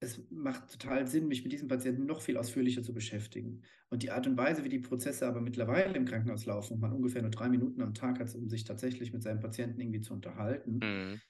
es 0.00 0.28
macht 0.30 0.70
total 0.70 1.06
Sinn, 1.08 1.26
mich 1.28 1.42
mit 1.42 1.52
diesem 1.52 1.66
Patienten 1.68 2.06
noch 2.06 2.20
viel 2.22 2.36
ausführlicher 2.36 2.82
zu 2.84 2.94
beschäftigen. 2.94 3.62
Und 3.90 4.02
die 4.04 4.10
Art 4.12 4.26
und 4.28 4.36
Weise, 4.36 4.64
wie 4.64 4.68
die 4.68 4.78
Prozesse 4.78 5.26
aber 5.26 5.40
mittlerweile 5.40 5.94
im 5.96 6.04
Krankenhaus 6.04 6.46
laufen 6.46 6.74
und 6.74 6.80
man 6.80 6.92
ungefähr 6.92 7.22
nur 7.22 7.30
drei 7.32 7.48
Minuten 7.48 7.82
am 7.82 7.94
Tag 7.94 8.20
hat, 8.20 8.32
um 8.34 8.48
sich 8.48 8.64
tatsächlich 8.64 9.12
mit 9.12 9.22
seinem 9.24 9.40
Patienten 9.40 9.80
irgendwie 9.80 10.00
zu 10.00 10.12
unterhalten, 10.14 10.82
Mhm. 10.82 11.20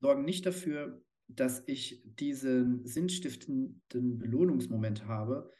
sorgen 0.00 0.24
nicht 0.24 0.46
dafür, 0.46 1.04
dass 1.28 1.62
ich 1.66 2.02
diesen 2.04 2.84
sinnstiftenden 2.86 4.18
Belohnungsmoment 4.18 5.06
habe, 5.06 5.50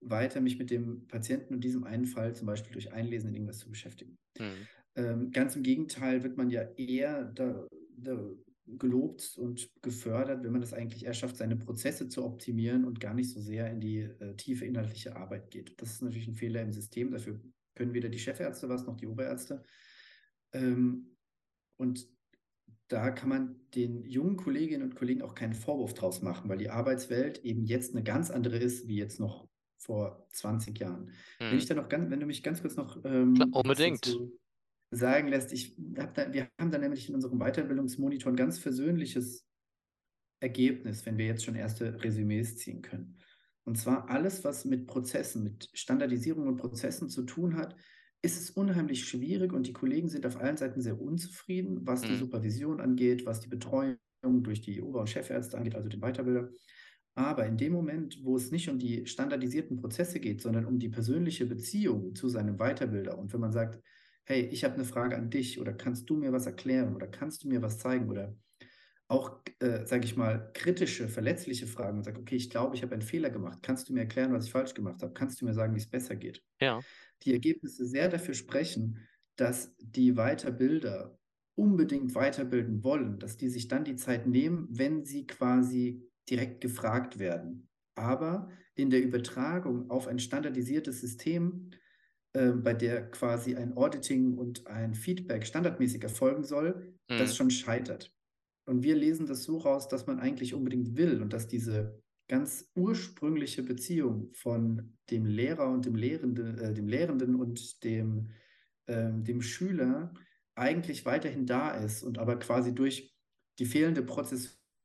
weiter 0.00 0.40
mich 0.40 0.58
mit 0.58 0.70
dem 0.70 1.06
Patienten 1.06 1.54
und 1.54 1.64
diesem 1.64 1.84
einen 1.84 2.06
Fall 2.06 2.34
zum 2.34 2.46
Beispiel 2.46 2.72
durch 2.72 2.92
Einlesen 2.92 3.28
in 3.28 3.34
irgendwas 3.34 3.58
zu 3.58 3.68
beschäftigen. 3.68 4.18
Mhm. 4.38 4.66
Ähm, 4.96 5.30
ganz 5.30 5.56
im 5.56 5.62
Gegenteil 5.62 6.22
wird 6.22 6.36
man 6.36 6.50
ja 6.50 6.62
eher 6.76 7.24
da, 7.24 7.66
da 7.96 8.30
gelobt 8.66 9.36
und 9.36 9.68
gefördert, 9.82 10.44
wenn 10.44 10.52
man 10.52 10.62
es 10.62 10.72
eigentlich 10.72 11.04
eher 11.04 11.14
schafft, 11.14 11.36
seine 11.36 11.56
Prozesse 11.56 12.08
zu 12.08 12.24
optimieren 12.24 12.84
und 12.84 13.00
gar 13.00 13.14
nicht 13.14 13.30
so 13.30 13.40
sehr 13.40 13.70
in 13.70 13.80
die 13.80 13.98
äh, 13.98 14.36
tiefe 14.36 14.64
inhaltliche 14.64 15.16
Arbeit 15.16 15.50
geht. 15.50 15.80
Das 15.80 15.92
ist 15.92 16.02
natürlich 16.02 16.28
ein 16.28 16.34
Fehler 16.34 16.62
im 16.62 16.72
System. 16.72 17.10
Dafür 17.10 17.40
können 17.74 17.94
weder 17.94 18.08
die 18.08 18.18
Chefärzte 18.18 18.68
was 18.68 18.86
noch 18.86 18.96
die 18.96 19.06
Oberärzte. 19.06 19.62
Ähm, 20.52 21.16
und 21.76 22.08
da 22.88 23.10
kann 23.10 23.28
man 23.28 23.56
den 23.74 24.04
jungen 24.04 24.36
Kolleginnen 24.36 24.82
und 24.82 24.96
Kollegen 24.96 25.22
auch 25.22 25.34
keinen 25.34 25.54
Vorwurf 25.54 25.94
draus 25.94 26.22
machen, 26.22 26.48
weil 26.48 26.58
die 26.58 26.70
Arbeitswelt 26.70 27.44
eben 27.44 27.64
jetzt 27.64 27.94
eine 27.94 28.02
ganz 28.02 28.30
andere 28.30 28.58
ist, 28.58 28.88
wie 28.88 28.96
jetzt 28.96 29.20
noch 29.20 29.48
vor 29.80 30.26
20 30.32 30.78
Jahren. 30.78 31.12
Wenn 31.48 31.58
ich 31.58 31.64
Mhm. 31.64 31.66
da 31.66 31.74
noch 31.74 31.88
ganz, 31.88 32.10
wenn 32.10 32.20
du 32.20 32.26
mich 32.26 32.42
ganz 32.42 32.62
kurz 32.62 32.76
noch 32.76 33.04
ähm, 33.04 33.34
Klar, 33.34 33.48
unbedingt. 33.52 34.20
sagen 34.90 35.28
lässt, 35.28 35.52
ich 35.52 35.76
hab 35.98 36.14
da, 36.14 36.32
wir 36.32 36.48
haben 36.60 36.70
da 36.70 36.78
nämlich 36.78 37.08
in 37.08 37.14
unserem 37.14 37.38
Weiterbildungsmonitor 37.40 38.32
ein 38.32 38.36
ganz 38.36 38.58
versöhnliches 38.58 39.46
Ergebnis, 40.40 41.04
wenn 41.06 41.18
wir 41.18 41.26
jetzt 41.26 41.44
schon 41.44 41.54
erste 41.54 42.02
Resümees 42.02 42.56
ziehen 42.56 42.82
können. 42.82 43.18
Und 43.64 43.76
zwar 43.76 44.08
alles, 44.08 44.42
was 44.44 44.64
mit 44.64 44.86
Prozessen, 44.86 45.44
mit 45.44 45.70
Standardisierung 45.74 46.46
und 46.48 46.56
Prozessen 46.56 47.08
zu 47.10 47.24
tun 47.24 47.56
hat, 47.56 47.76
ist 48.22 48.40
es 48.40 48.50
unheimlich 48.50 49.04
schwierig 49.06 49.52
und 49.52 49.66
die 49.66 49.72
Kollegen 49.72 50.08
sind 50.08 50.26
auf 50.26 50.38
allen 50.38 50.56
Seiten 50.56 50.80
sehr 50.80 51.00
unzufrieden, 51.00 51.86
was 51.86 52.04
die 52.04 52.14
Mhm. 52.14 52.16
Supervision 52.16 52.80
angeht, 52.80 53.26
was 53.26 53.40
die 53.40 53.48
Betreuung 53.48 53.98
durch 54.22 54.60
die 54.62 54.80
Ober- 54.82 55.00
und 55.00 55.10
Chefärzte 55.10 55.56
angeht, 55.58 55.74
also 55.74 55.88
den 55.88 56.02
Weiterbilder. 56.02 56.50
Aber 57.14 57.46
in 57.46 57.56
dem 57.56 57.72
Moment, 57.72 58.20
wo 58.22 58.36
es 58.36 58.50
nicht 58.50 58.68
um 58.68 58.78
die 58.78 59.06
standardisierten 59.06 59.76
Prozesse 59.76 60.20
geht, 60.20 60.40
sondern 60.40 60.64
um 60.64 60.78
die 60.78 60.88
persönliche 60.88 61.46
Beziehung 61.46 62.14
zu 62.14 62.28
seinem 62.28 62.58
Weiterbilder 62.58 63.18
und 63.18 63.32
wenn 63.32 63.40
man 63.40 63.52
sagt, 63.52 63.82
hey, 64.24 64.42
ich 64.42 64.64
habe 64.64 64.74
eine 64.74 64.84
Frage 64.84 65.16
an 65.16 65.30
dich 65.30 65.60
oder 65.60 65.72
kannst 65.72 66.08
du 66.08 66.16
mir 66.16 66.32
was 66.32 66.46
erklären 66.46 66.94
oder 66.94 67.08
kannst 67.08 67.42
du 67.42 67.48
mir 67.48 67.62
was 67.62 67.78
zeigen 67.78 68.08
oder 68.08 68.36
auch, 69.08 69.40
äh, 69.58 69.84
sage 69.86 70.04
ich 70.04 70.16
mal, 70.16 70.52
kritische, 70.54 71.08
verletzliche 71.08 71.66
Fragen 71.66 71.98
und 71.98 72.04
sagt, 72.04 72.16
okay, 72.16 72.36
ich 72.36 72.48
glaube, 72.48 72.76
ich 72.76 72.82
habe 72.82 72.92
einen 72.92 73.02
Fehler 73.02 73.30
gemacht. 73.30 73.58
Kannst 73.60 73.88
du 73.88 73.92
mir 73.92 74.00
erklären, 74.00 74.32
was 74.32 74.44
ich 74.44 74.52
falsch 74.52 74.72
gemacht 74.72 75.02
habe? 75.02 75.12
Kannst 75.12 75.40
du 75.40 75.46
mir 75.46 75.52
sagen, 75.52 75.74
wie 75.74 75.80
es 75.80 75.90
besser 75.90 76.14
geht? 76.14 76.44
Ja. 76.60 76.80
Die 77.24 77.32
Ergebnisse 77.32 77.86
sehr 77.86 78.08
dafür 78.08 78.34
sprechen, 78.34 78.98
dass 79.34 79.74
die 79.78 80.16
Weiterbilder 80.16 81.18
unbedingt 81.56 82.14
weiterbilden 82.14 82.84
wollen, 82.84 83.18
dass 83.18 83.36
die 83.36 83.48
sich 83.48 83.66
dann 83.66 83.84
die 83.84 83.96
Zeit 83.96 84.28
nehmen, 84.28 84.68
wenn 84.70 85.04
sie 85.04 85.26
quasi 85.26 86.08
direkt 86.30 86.60
gefragt 86.60 87.18
werden. 87.18 87.68
Aber 87.96 88.50
in 88.74 88.90
der 88.90 89.02
Übertragung 89.02 89.90
auf 89.90 90.06
ein 90.06 90.18
standardisiertes 90.18 91.00
System, 91.00 91.70
äh, 92.32 92.52
bei 92.52 92.74
der 92.74 93.10
quasi 93.10 93.56
ein 93.56 93.76
Auditing 93.76 94.38
und 94.38 94.66
ein 94.66 94.94
Feedback 94.94 95.46
standardmäßig 95.46 96.02
erfolgen 96.02 96.44
soll, 96.44 96.94
das 97.16 97.30
Mhm. 97.30 97.36
schon 97.36 97.50
scheitert. 97.50 98.14
Und 98.66 98.82
wir 98.82 98.94
lesen 98.96 99.26
das 99.26 99.42
so 99.44 99.58
raus, 99.58 99.88
dass 99.88 100.06
man 100.06 100.20
eigentlich 100.20 100.54
unbedingt 100.54 100.96
will 100.96 101.20
und 101.22 101.32
dass 101.32 101.48
diese 101.48 102.02
ganz 102.28 102.70
ursprüngliche 102.76 103.62
Beziehung 103.64 104.30
von 104.34 104.96
dem 105.10 105.26
Lehrer 105.26 105.68
und 105.70 105.84
dem 105.86 105.96
Lehrenden, 105.96 106.58
äh, 106.58 106.72
dem 106.74 106.86
Lehrenden 106.86 107.34
und 107.34 107.82
dem, 107.82 108.30
ähm, 108.86 109.24
dem 109.24 109.42
Schüler 109.42 110.14
eigentlich 110.54 111.04
weiterhin 111.04 111.46
da 111.46 111.72
ist 111.72 112.02
und 112.02 112.18
aber 112.18 112.38
quasi 112.38 112.74
durch 112.74 113.16
die 113.58 113.66
fehlende 113.66 114.02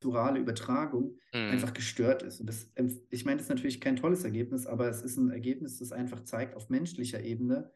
prozessurale 0.06 0.40
Übertragung 0.40 1.18
Mhm. 1.34 1.52
einfach 1.52 1.74
gestört 1.74 2.24
ist. 2.24 2.40
Und 2.40 2.48
das, 2.48 2.72
ich 3.10 3.26
meine, 3.26 3.38
das 3.38 3.46
ist 3.46 3.50
natürlich 3.50 3.82
kein 3.82 3.96
tolles 3.98 4.24
Ergebnis, 4.24 4.66
aber 4.68 4.88
es 4.90 5.02
ist 5.02 5.18
ein 5.18 5.32
Ergebnis, 5.32 5.80
das 5.80 5.92
einfach 5.92 6.24
zeigt, 6.24 6.56
auf 6.56 6.70
menschlicher 6.70 7.22
Ebene 7.22 7.72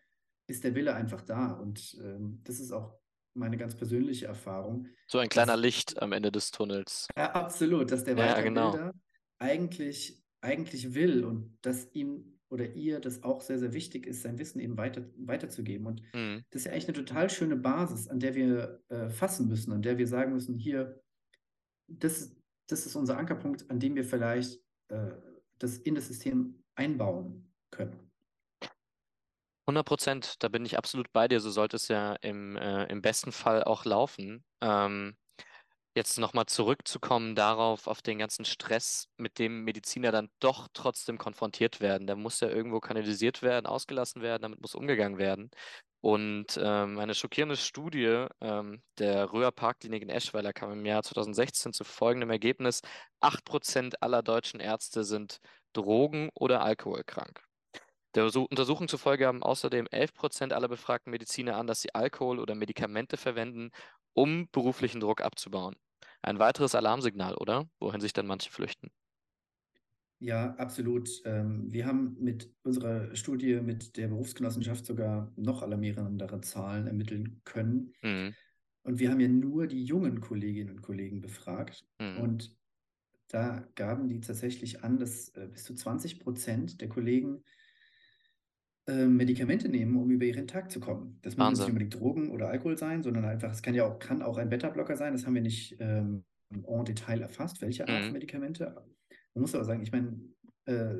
ist 0.48 0.63
der 0.63 0.76
Wille 0.76 0.94
einfach 0.94 1.22
da. 1.22 1.52
Und 1.52 1.98
ähm, 2.02 2.39
das 2.44 2.60
ist 2.60 2.72
auch 2.72 2.98
meine 3.34 3.58
ganz 3.58 3.76
persönliche 3.76 4.26
Erfahrung. 4.28 4.88
So 5.08 5.18
ein 5.18 5.30
kleiner 5.30 5.54
Das- 5.54 5.62
Licht 5.62 6.02
am 6.02 6.12
Ende 6.13 6.32
des 6.32 6.52
Tunnels. 6.52 7.08
Ja, 7.18 7.32
absolut, 7.34 7.92
dass 7.92 8.04
der 8.04 8.18
Ja, 8.18 8.39
genau. 8.42 8.92
Eigentlich, 9.39 10.22
eigentlich 10.42 10.94
will 10.94 11.24
und 11.24 11.58
dass 11.62 11.89
ihm 11.94 12.36
oder 12.52 12.74
ihr 12.74 13.00
das 13.00 13.22
auch 13.22 13.42
sehr, 13.42 13.60
sehr 13.60 13.74
wichtig 13.74 14.08
ist, 14.08 14.24
sein 14.24 14.39
Wissen 14.39 14.60
eben 14.60 14.76
weiter, 14.76 15.06
weiterzugeben. 15.18 15.86
Und 15.86 16.02
Mhm. 16.15 16.44
das 16.50 16.62
ist 16.62 16.65
ja 16.65 16.72
eigentlich 16.72 16.88
eine 16.88 16.98
total 17.06 17.30
schöne 17.30 17.56
Basis, 17.56 18.08
an 18.08 18.20
der 18.20 18.34
wir 18.34 18.82
äh, 18.89 19.10
fassen 19.10 19.48
müssen, 19.48 19.72
an 19.72 19.84
der 19.84 19.98
wir 20.00 20.08
sagen 20.08 20.34
müssen, 20.34 20.56
hier, 20.56 21.00
das, 21.89 22.36
das 22.67 22.86
ist 22.86 22.95
unser 22.95 23.17
Ankerpunkt, 23.17 23.69
an 23.69 23.80
dem 23.80 23.95
wir 23.95 24.04
vielleicht 24.04 24.60
äh, 24.89 25.12
das 25.58 25.78
in 25.78 25.95
das 25.95 26.08
System 26.08 26.63
einbauen 26.75 27.52
können. 27.71 28.10
100 29.67 29.86
Prozent, 29.86 30.36
da 30.39 30.47
bin 30.47 30.65
ich 30.65 30.78
absolut 30.78 31.12
bei 31.13 31.28
dir. 31.28 31.39
So 31.39 31.52
sollte 31.52 31.75
es 31.75 31.88
ja 31.89 32.13
im, 32.21 32.58
äh, 32.58 32.86
im 32.86 33.02
besten 33.02 33.32
Fall 33.32 33.63
auch 33.63 33.86
laufen. 33.86 34.43
Ähm, 34.62 35.15
jetzt 35.95 36.17
nochmal 36.17 36.45
zurückzukommen 36.47 37.36
darauf, 37.36 37.88
auf 37.88 38.02
den 38.02 38.19
ganzen 38.19 38.45
Stress, 38.45 39.10
mit 39.17 39.38
dem 39.38 39.63
Mediziner 39.63 40.12
dann 40.12 40.30
doch 40.39 40.69
trotzdem 40.73 41.17
konfrontiert 41.17 41.82
werden. 41.82 42.08
Der 42.08 42.15
muss 42.15 42.39
ja 42.39 42.49
irgendwo 42.49 42.80
kanalisiert 42.80 43.41
werden, 43.41 43.67
ausgelassen 43.67 44.21
werden, 44.21 44.41
damit 44.41 44.62
muss 44.62 44.75
umgegangen 44.75 45.19
werden. 45.19 45.52
Und 46.02 46.58
ähm, 46.62 46.98
eine 46.98 47.14
schockierende 47.14 47.58
Studie 47.58 48.28
ähm, 48.40 48.82
der 49.00 49.34
Röhr 49.34 49.52
Parkklinik 49.52 50.02
in 50.02 50.10
Eschweiler 50.10 50.54
kam 50.54 50.72
im 50.72 50.86
Jahr 50.86 51.04
2016 51.04 51.74
zu 51.74 51.84
folgendem 51.84 52.30
Ergebnis: 52.30 52.82
8% 53.22 53.96
aller 54.02 54.24
deutschen 54.24 54.62
Ärzte 54.62 55.04
sind 55.04 55.40
drogen- 55.74 56.30
oder 56.36 56.62
alkoholkrank. 56.62 57.44
Der 58.16 58.24
Untersu- 58.26 58.48
Untersuchung 58.50 58.88
zufolge 58.88 59.28
haben 59.28 59.44
außerdem 59.44 59.88
11% 59.88 60.54
aller 60.54 60.68
befragten 60.68 61.12
Mediziner 61.12 61.58
an, 61.58 61.68
dass 61.68 61.82
sie 61.82 61.94
Alkohol 61.94 62.40
oder 62.40 62.56
Medikamente 62.56 63.18
verwenden, 63.18 63.72
um 64.14 64.48
beruflichen 64.52 65.00
Druck 65.02 65.22
abzubauen. 65.22 65.76
Ein 66.22 66.40
weiteres 66.40 66.76
Alarmsignal, 66.76 67.36
oder? 67.36 67.70
Wohin 67.80 68.02
sich 68.02 68.14
dann 68.14 68.26
manche 68.28 68.50
flüchten. 68.52 68.90
Ja, 70.20 70.54
absolut. 70.56 71.10
Ähm, 71.24 71.72
wir 71.72 71.86
haben 71.86 72.18
mit 72.20 72.54
unserer 72.64 73.16
Studie 73.16 73.62
mit 73.62 73.96
der 73.96 74.10
Berufsgenossenschaft 74.10 74.86
sogar 74.86 75.32
noch 75.38 75.62
alarmierendere 75.62 76.42
Zahlen 76.42 76.88
ermitteln 76.88 77.42
können. 77.46 77.94
Mhm. 78.02 78.36
Und 78.84 79.00
wir 79.00 79.12
haben 79.12 79.20
ja 79.22 79.30
nur 79.30 79.68
die 79.68 79.84
jungen 79.84 80.20
Kolleginnen 80.20 80.72
und 80.72 80.82
Kollegen 80.82 81.22
befragt. 81.22 81.86
Mhm. 82.00 82.18
Und 82.18 82.58
da 83.30 83.66
gaben 83.76 84.08
die 84.08 84.20
tatsächlich 84.20 84.84
an, 84.84 84.98
dass 84.98 85.30
äh, 85.30 85.48
bis 85.48 85.64
zu 85.64 85.74
20 85.74 86.20
Prozent 86.20 86.82
der 86.82 86.90
Kollegen 86.90 87.44
äh, 88.88 89.06
Medikamente 89.06 89.70
nehmen, 89.70 89.96
um 89.96 90.10
über 90.10 90.26
ihren 90.26 90.48
Tag 90.48 90.70
zu 90.70 90.82
kommen. 90.82 91.20
Das 91.22 91.38
müssen 91.38 91.52
nicht 91.52 91.68
unbedingt 91.68 91.94
Drogen 91.94 92.32
oder 92.32 92.50
Alkohol 92.50 92.78
sein, 92.78 93.04
sondern 93.04 93.24
einfach, 93.24 93.52
es 93.52 93.62
kann 93.62 93.76
ja 93.76 93.86
auch, 93.86 94.00
kann 94.00 94.22
auch 94.22 94.38
ein 94.38 94.50
Beta-Blocker 94.50 94.98
sein. 94.98 95.14
Das 95.14 95.26
haben 95.26 95.36
wir 95.36 95.42
nicht 95.42 95.78
ähm, 95.80 96.26
en 96.52 96.86
Detail 96.86 97.22
erfasst, 97.22 97.62
welche 97.62 97.88
Art 97.88 98.00
mhm. 98.00 98.04
von 98.06 98.14
Medikamente. 98.14 98.76
Man 99.34 99.42
muss 99.42 99.56
aber 99.56 99.65
sagen, 99.65 99.82
ich 99.82 99.92
meine, 99.92 100.20
äh, 100.65 100.96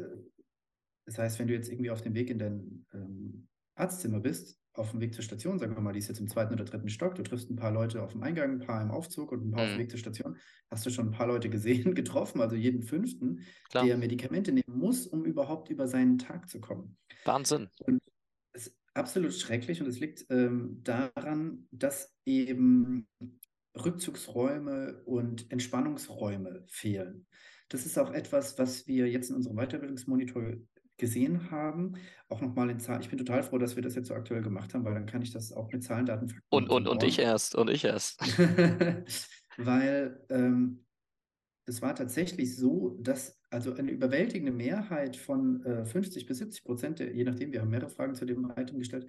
das 1.06 1.18
heißt, 1.18 1.40
wenn 1.40 1.48
du 1.48 1.54
jetzt 1.54 1.70
irgendwie 1.70 1.92
auf 1.92 2.02
dem 2.02 2.14
Weg 2.14 2.30
in 2.30 2.40
dein 2.40 2.86
ähm, 2.94 3.48
Arztzimmer 3.76 4.20
bist, 4.20 4.60
auf 4.74 4.92
dem 4.92 5.02
Weg 5.02 5.14
zur 5.14 5.24
Station, 5.24 5.60
sagen 5.60 5.76
wir 5.76 5.82
mal, 5.82 5.94
die 5.94 6.00
ist 6.00 6.08
jetzt 6.08 6.20
im 6.20 6.28
zweiten 6.28 6.54
oder 6.54 6.64
dritten 6.64 6.90
Stock, 6.90 7.16
du 7.16 7.24
triffst 7.24 7.50
ein 7.50 7.56
paar 7.56 7.72
Leute 7.72 8.02
auf 8.02 8.12
dem 8.14 8.24
Eingang, 8.24 8.52
ein 8.52 8.60
paar 8.60 8.82
im 8.82 8.92
Aufzug 8.92 9.32
und 9.32 9.46
ein 9.46 9.52
paar 9.52 9.62
mhm. 9.62 9.66
auf 9.66 9.72
dem 9.72 9.78
mhm. 9.78 9.82
Weg 9.82 9.92
zur 9.92 10.00
Station, 10.00 10.38
hast 10.70 10.86
du 10.86 10.90
schon 10.90 11.08
ein 11.08 11.12
paar 11.12 11.28
Leute 11.28 11.50
gesehen, 11.50 11.94
getroffen, 11.96 12.42
also 12.42 12.56
jeden 12.56 12.84
fünften, 12.84 13.46
Klar. 13.70 13.86
der 13.86 13.98
Medikamente 13.98 14.52
nehmen 14.52 14.78
muss, 14.78 15.08
um 15.08 15.26
überhaupt 15.26 15.70
über 15.70 15.88
seinen 15.88 16.18
Tag 16.18 16.50
zu 16.50 16.62
kommen. 16.62 16.98
Wahnsinn. 17.26 17.70
Und 17.80 18.00
es 18.54 18.68
ist 18.68 18.78
absolut 18.94 19.34
schrecklich 19.34 19.82
und 19.82 19.88
es 19.88 20.00
liegt 20.00 20.26
ähm, 20.30 20.82
daran, 20.84 21.68
dass 21.72 22.16
eben 22.26 23.08
Rückzugsräume 23.78 25.02
und 25.06 25.52
Entspannungsräume 25.52 26.64
fehlen. 26.68 27.28
Das 27.70 27.86
ist 27.86 27.98
auch 27.98 28.12
etwas, 28.12 28.58
was 28.58 28.88
wir 28.88 29.08
jetzt 29.08 29.30
in 29.30 29.36
unserem 29.36 29.58
Weiterbildungsmonitor 29.58 30.54
gesehen 30.98 31.50
haben. 31.50 31.94
Auch 32.28 32.42
nochmal 32.42 32.70
in 32.70 32.80
Zahlen. 32.80 33.02
Ich 33.02 33.10
bin 33.10 33.18
total 33.18 33.42
froh, 33.44 33.58
dass 33.58 33.76
wir 33.76 33.84
das 33.84 33.96
jetzt 33.96 34.10
so 34.10 34.14
aktuell 34.14 34.42
gemacht 34.42 34.74
haben, 34.74 34.84
weil 34.84 34.94
dann 34.94 35.06
kann 35.06 35.22
ich 35.22 35.32
das 35.32 35.54
auch 35.54 35.72
mit 35.72 35.84
Zahlen, 35.84 36.06
Daten, 36.06 36.28
Fakten 36.28 36.46
Und, 36.50 36.70
und, 36.70 36.88
und 36.88 37.04
ich 37.04 37.20
erst, 37.20 37.56
und 37.56 37.70
ich 37.70 37.86
erst. 37.86 38.22
weil 39.58 40.20
ähm, 40.30 40.86
es 41.66 41.82
war 41.82 41.96
tatsächlich 41.96 42.56
so, 42.56 42.98
dass 43.00 43.40
also 43.50 43.74
eine 43.74 43.92
überwältigende 43.92 44.52
Mehrheit 44.52 45.16
von 45.16 45.64
äh, 45.64 45.86
50 45.86 46.26
bis 46.26 46.40
70 46.40 46.64
Prozent, 46.64 47.00
je 47.00 47.24
nachdem, 47.24 47.52
wir 47.52 47.62
haben 47.62 47.70
mehrere 47.70 47.90
Fragen 47.90 48.16
zu 48.16 48.26
dem 48.26 48.52
Item 48.56 48.80
gestellt, 48.80 49.08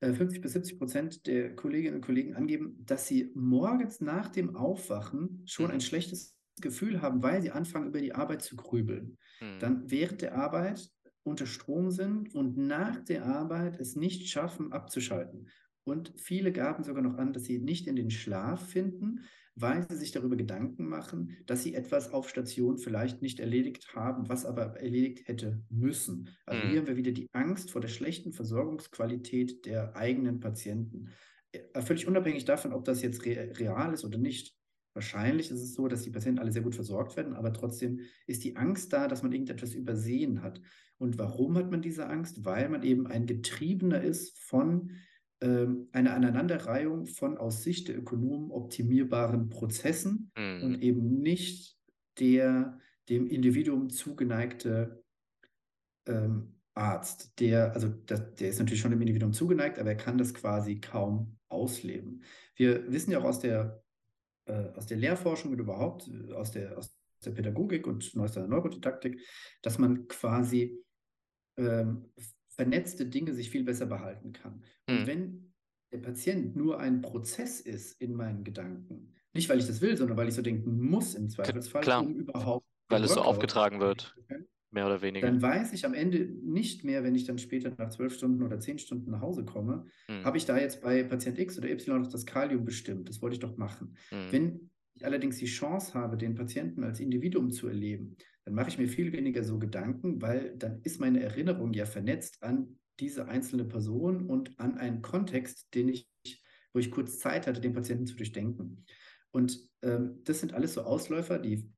50 0.00 0.38
äh, 0.38 0.40
bis 0.40 0.52
70 0.52 0.78
Prozent 0.78 1.26
der 1.26 1.54
Kolleginnen 1.54 1.96
und 1.96 2.04
Kollegen 2.04 2.34
angeben, 2.34 2.76
dass 2.86 3.06
sie 3.06 3.32
morgens 3.34 4.00
nach 4.00 4.28
dem 4.28 4.56
Aufwachen 4.56 5.42
schon 5.46 5.66
mhm. 5.66 5.72
ein 5.72 5.80
schlechtes 5.80 6.37
Gefühl 6.60 7.02
haben, 7.02 7.22
weil 7.22 7.42
sie 7.42 7.50
anfangen, 7.50 7.88
über 7.88 8.00
die 8.00 8.14
Arbeit 8.14 8.42
zu 8.42 8.56
grübeln. 8.56 9.18
Mhm. 9.40 9.58
Dann 9.60 9.90
während 9.90 10.22
der 10.22 10.36
Arbeit 10.36 10.90
unter 11.22 11.46
Strom 11.46 11.90
sind 11.90 12.34
und 12.34 12.56
nach 12.56 13.00
der 13.04 13.26
Arbeit 13.26 13.78
es 13.80 13.96
nicht 13.96 14.28
schaffen, 14.28 14.72
abzuschalten. 14.72 15.48
Und 15.84 16.12
viele 16.16 16.52
gaben 16.52 16.84
sogar 16.84 17.02
noch 17.02 17.16
an, 17.16 17.32
dass 17.32 17.44
sie 17.44 17.58
nicht 17.58 17.86
in 17.86 17.96
den 17.96 18.10
Schlaf 18.10 18.68
finden, 18.68 19.24
weil 19.54 19.86
sie 19.88 19.96
sich 19.96 20.12
darüber 20.12 20.36
Gedanken 20.36 20.86
machen, 20.86 21.36
dass 21.46 21.62
sie 21.62 21.74
etwas 21.74 22.12
auf 22.12 22.28
Station 22.28 22.78
vielleicht 22.78 23.22
nicht 23.22 23.40
erledigt 23.40 23.94
haben, 23.94 24.28
was 24.28 24.44
aber 24.44 24.78
erledigt 24.78 25.26
hätte 25.26 25.62
müssen. 25.68 26.28
Also 26.46 26.64
mhm. 26.64 26.70
hier 26.70 26.80
haben 26.80 26.86
wir 26.88 26.96
wieder 26.96 27.12
die 27.12 27.28
Angst 27.32 27.70
vor 27.70 27.80
der 27.80 27.88
schlechten 27.88 28.32
Versorgungsqualität 28.32 29.66
der 29.66 29.96
eigenen 29.96 30.40
Patienten. 30.40 31.08
Äh, 31.52 31.82
völlig 31.82 32.06
unabhängig 32.06 32.44
davon, 32.44 32.72
ob 32.72 32.84
das 32.84 33.02
jetzt 33.02 33.24
re 33.24 33.52
real 33.58 33.92
ist 33.92 34.04
oder 34.04 34.18
nicht. 34.18 34.57
Wahrscheinlich 34.98 35.52
ist 35.52 35.62
es 35.62 35.74
so, 35.74 35.86
dass 35.86 36.02
die 36.02 36.10
Patienten 36.10 36.40
alle 36.40 36.50
sehr 36.50 36.62
gut 36.62 36.74
versorgt 36.74 37.16
werden, 37.16 37.34
aber 37.34 37.52
trotzdem 37.52 38.00
ist 38.26 38.42
die 38.42 38.56
Angst 38.56 38.92
da, 38.92 39.06
dass 39.06 39.22
man 39.22 39.30
irgendetwas 39.30 39.72
übersehen 39.72 40.42
hat. 40.42 40.60
Und 40.96 41.18
warum 41.18 41.56
hat 41.56 41.70
man 41.70 41.82
diese 41.82 42.08
Angst? 42.08 42.44
Weil 42.44 42.68
man 42.68 42.82
eben 42.82 43.06
ein 43.06 43.24
Getriebener 43.24 44.02
ist 44.02 44.36
von 44.40 44.90
ähm, 45.40 45.86
einer 45.92 46.14
Aneinanderreihung 46.14 47.06
von 47.06 47.38
aus 47.38 47.62
Sicht 47.62 47.86
der 47.86 47.96
Ökonomen 47.96 48.50
optimierbaren 48.50 49.50
Prozessen 49.50 50.32
mhm. 50.36 50.62
und 50.64 50.82
eben 50.82 51.20
nicht 51.20 51.76
der 52.18 52.80
dem 53.08 53.28
Individuum 53.28 53.88
zugeneigte 53.88 55.04
ähm, 56.08 56.56
Arzt, 56.74 57.38
der, 57.38 57.72
also 57.72 57.86
das, 57.88 58.34
der 58.34 58.48
ist 58.48 58.58
natürlich 58.58 58.80
schon 58.80 58.90
dem 58.90 59.00
Individuum 59.00 59.32
zugeneigt, 59.32 59.78
aber 59.78 59.90
er 59.90 59.96
kann 59.96 60.18
das 60.18 60.34
quasi 60.34 60.80
kaum 60.80 61.38
ausleben. 61.48 62.24
Wir 62.56 62.90
wissen 62.90 63.12
ja 63.12 63.20
auch 63.20 63.24
aus 63.24 63.38
der, 63.38 63.80
äh, 64.48 64.72
aus 64.76 64.86
der 64.86 64.96
Lehrforschung 64.96 65.52
und 65.52 65.58
überhaupt 65.58 66.08
äh, 66.08 66.32
aus 66.32 66.50
der, 66.50 66.76
aus 66.76 66.96
der 67.24 67.32
Pädagogik 67.32 67.86
und 67.86 68.14
neuester 68.14 68.46
Neurodidaktik, 68.46 69.20
dass 69.62 69.78
man 69.78 70.08
quasi 70.08 70.84
ähm, 71.56 72.12
vernetzte 72.48 73.06
Dinge 73.06 73.34
sich 73.34 73.50
viel 73.50 73.64
besser 73.64 73.86
behalten 73.86 74.32
kann. 74.32 74.64
Und 74.88 75.02
mhm. 75.02 75.06
wenn 75.06 75.54
der 75.92 75.98
Patient 75.98 76.56
nur 76.56 76.78
ein 76.80 77.00
Prozess 77.00 77.60
ist 77.60 78.00
in 78.00 78.14
meinen 78.14 78.44
Gedanken, 78.44 79.14
nicht 79.32 79.48
weil 79.48 79.58
ich 79.58 79.66
das 79.66 79.80
will, 79.80 79.96
sondern 79.96 80.16
weil 80.16 80.28
ich 80.28 80.34
so 80.34 80.42
denken 80.42 80.80
muss 80.80 81.14
im 81.14 81.28
Zweifelsfall, 81.28 81.82
Klar. 81.82 82.02
um 82.02 82.14
überhaupt. 82.14 82.66
Weil 82.88 83.04
es 83.04 83.12
so 83.12 83.20
aufgetragen 83.20 83.80
wird, 83.80 84.16
mehr 84.70 84.86
oder 84.86 85.00
weniger. 85.02 85.26
Dann 85.26 85.40
weiß 85.40 85.72
ich 85.72 85.86
am 85.86 85.94
Ende 85.94 86.28
nicht 86.42 86.84
mehr, 86.84 87.02
wenn 87.04 87.14
ich 87.14 87.24
dann 87.24 87.38
später 87.38 87.72
nach 87.76 87.90
zwölf 87.90 88.14
Stunden 88.14 88.42
oder 88.42 88.60
zehn 88.60 88.78
Stunden 88.78 89.10
nach 89.10 89.20
Hause 89.20 89.44
komme, 89.44 89.86
mhm. 90.08 90.24
habe 90.24 90.36
ich 90.36 90.44
da 90.44 90.58
jetzt 90.58 90.82
bei 90.82 91.02
Patient 91.02 91.38
X 91.38 91.58
oder 91.58 91.70
Y 91.70 92.02
noch 92.02 92.10
das 92.10 92.26
Kalium 92.26 92.64
bestimmt. 92.64 93.08
Das 93.08 93.22
wollte 93.22 93.34
ich 93.34 93.40
doch 93.40 93.56
machen. 93.56 93.96
Mhm. 94.10 94.32
Wenn 94.32 94.70
ich 94.94 95.04
allerdings 95.04 95.38
die 95.38 95.46
Chance 95.46 95.94
habe, 95.94 96.16
den 96.16 96.34
Patienten 96.34 96.82
als 96.84 97.00
Individuum 97.00 97.50
zu 97.50 97.68
erleben, 97.68 98.16
dann 98.44 98.54
mache 98.54 98.68
ich 98.68 98.78
mir 98.78 98.88
viel 98.88 99.12
weniger 99.12 99.44
so 99.44 99.58
Gedanken, 99.58 100.20
weil 100.20 100.56
dann 100.56 100.80
ist 100.82 101.00
meine 101.00 101.22
Erinnerung 101.22 101.72
ja 101.72 101.86
vernetzt 101.86 102.42
an 102.42 102.78
diese 103.00 103.28
einzelne 103.28 103.64
Person 103.64 104.26
und 104.26 104.58
an 104.58 104.76
einen 104.76 105.02
Kontext, 105.02 105.74
den 105.74 105.88
ich, 105.88 106.08
wo 106.72 106.80
ich 106.80 106.90
kurz 106.90 107.18
Zeit 107.18 107.46
hatte, 107.46 107.60
den 107.60 107.74
Patienten 107.74 108.06
zu 108.06 108.16
durchdenken. 108.16 108.84
Und 109.30 109.60
ähm, 109.82 110.20
das 110.24 110.40
sind 110.40 110.54
alles 110.54 110.74
so 110.74 110.82
Ausläufer, 110.82 111.38
die 111.38 111.70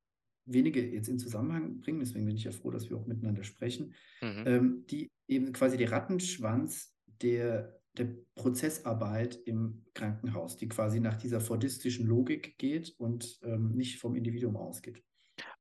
wenige 0.52 0.84
jetzt 0.84 1.08
in 1.08 1.18
Zusammenhang 1.18 1.80
bringen, 1.80 2.00
deswegen 2.00 2.26
bin 2.26 2.36
ich 2.36 2.44
ja 2.44 2.52
froh, 2.52 2.70
dass 2.70 2.90
wir 2.90 2.96
auch 2.96 3.06
miteinander 3.06 3.44
sprechen, 3.44 3.94
mhm. 4.20 4.44
ähm, 4.46 4.84
die 4.88 5.10
eben 5.28 5.52
quasi 5.52 5.76
der 5.76 5.92
Rattenschwanz 5.92 6.94
der, 7.22 7.80
der 7.96 8.08
Prozessarbeit 8.34 9.36
im 9.46 9.84
Krankenhaus, 9.94 10.56
die 10.56 10.68
quasi 10.68 11.00
nach 11.00 11.16
dieser 11.16 11.40
fordistischen 11.40 12.06
Logik 12.06 12.58
geht 12.58 12.94
und 12.98 13.38
ähm, 13.42 13.72
nicht 13.72 13.98
vom 13.98 14.14
Individuum 14.14 14.56
ausgeht. 14.56 15.02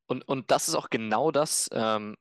Und, 0.08 0.28
und 0.28 0.50
das 0.50 0.68
ist 0.68 0.76
auch 0.76 0.90
genau 0.90 1.32
das, 1.32 1.70
ähm, 1.72 2.16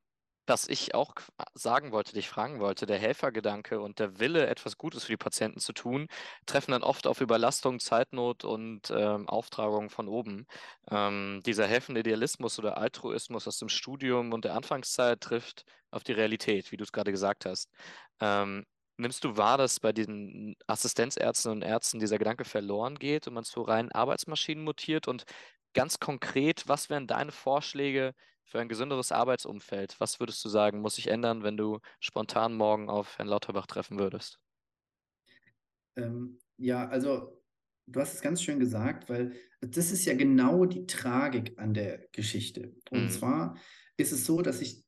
was 0.48 0.68
ich 0.68 0.94
auch 0.94 1.14
sagen 1.54 1.92
wollte, 1.92 2.12
dich 2.14 2.28
fragen 2.28 2.60
wollte. 2.60 2.86
Der 2.86 2.98
Helfergedanke 2.98 3.80
und 3.80 3.98
der 3.98 4.18
Wille, 4.20 4.46
etwas 4.46 4.76
Gutes 4.78 5.04
für 5.04 5.12
die 5.12 5.16
Patienten 5.16 5.60
zu 5.60 5.72
tun, 5.72 6.08
treffen 6.46 6.72
dann 6.72 6.82
oft 6.82 7.06
auf 7.06 7.20
Überlastung, 7.20 7.80
Zeitnot 7.80 8.44
und 8.44 8.90
ähm, 8.90 9.28
Auftragung 9.28 9.90
von 9.90 10.08
oben. 10.08 10.46
Ähm, 10.90 11.42
dieser 11.44 11.66
helfende 11.66 12.00
Idealismus 12.00 12.58
oder 12.58 12.78
Altruismus 12.78 13.46
aus 13.48 13.58
dem 13.58 13.68
Studium 13.68 14.32
und 14.32 14.44
der 14.44 14.54
Anfangszeit 14.54 15.20
trifft 15.20 15.64
auf 15.90 16.04
die 16.04 16.12
Realität, 16.12 16.72
wie 16.72 16.76
du 16.76 16.84
es 16.84 16.92
gerade 16.92 17.12
gesagt 17.12 17.46
hast. 17.46 17.70
Ähm, 18.20 18.64
Nimmst 19.00 19.22
du 19.22 19.36
wahr, 19.36 19.58
dass 19.58 19.78
bei 19.78 19.92
den 19.92 20.56
Assistenzärzten 20.66 21.52
und 21.52 21.62
Ärzten 21.62 22.00
dieser 22.00 22.18
Gedanke 22.18 22.44
verloren 22.44 22.96
geht 22.98 23.28
und 23.28 23.34
man 23.34 23.44
zu 23.44 23.62
reinen 23.62 23.92
Arbeitsmaschinen 23.92 24.64
mutiert? 24.64 25.06
Und 25.06 25.22
ganz 25.72 26.00
konkret, 26.00 26.66
was 26.66 26.90
wären 26.90 27.06
deine 27.06 27.30
Vorschläge 27.30 28.14
für 28.48 28.60
ein 28.60 28.68
gesünderes 28.68 29.12
Arbeitsumfeld? 29.12 30.00
Was 30.00 30.20
würdest 30.20 30.44
du 30.44 30.48
sagen, 30.48 30.80
muss 30.80 30.96
sich 30.96 31.08
ändern, 31.08 31.42
wenn 31.42 31.56
du 31.56 31.80
spontan 32.00 32.54
morgen 32.54 32.88
auf 32.88 33.18
Herrn 33.18 33.28
Lauterbach 33.28 33.66
treffen 33.66 33.98
würdest? 33.98 34.40
Ähm, 35.96 36.38
ja, 36.56 36.88
also 36.88 37.42
du 37.86 38.00
hast 38.00 38.14
es 38.14 38.22
ganz 38.22 38.42
schön 38.42 38.58
gesagt, 38.58 39.08
weil 39.08 39.34
das 39.60 39.90
ist 39.90 40.04
ja 40.06 40.14
genau 40.14 40.64
die 40.64 40.86
Tragik 40.86 41.58
an 41.58 41.74
der 41.74 42.08
Geschichte. 42.12 42.74
Und 42.90 43.04
mhm. 43.04 43.10
zwar 43.10 43.58
ist 43.96 44.12
es 44.12 44.24
so, 44.24 44.40
dass 44.40 44.60
ich 44.60 44.82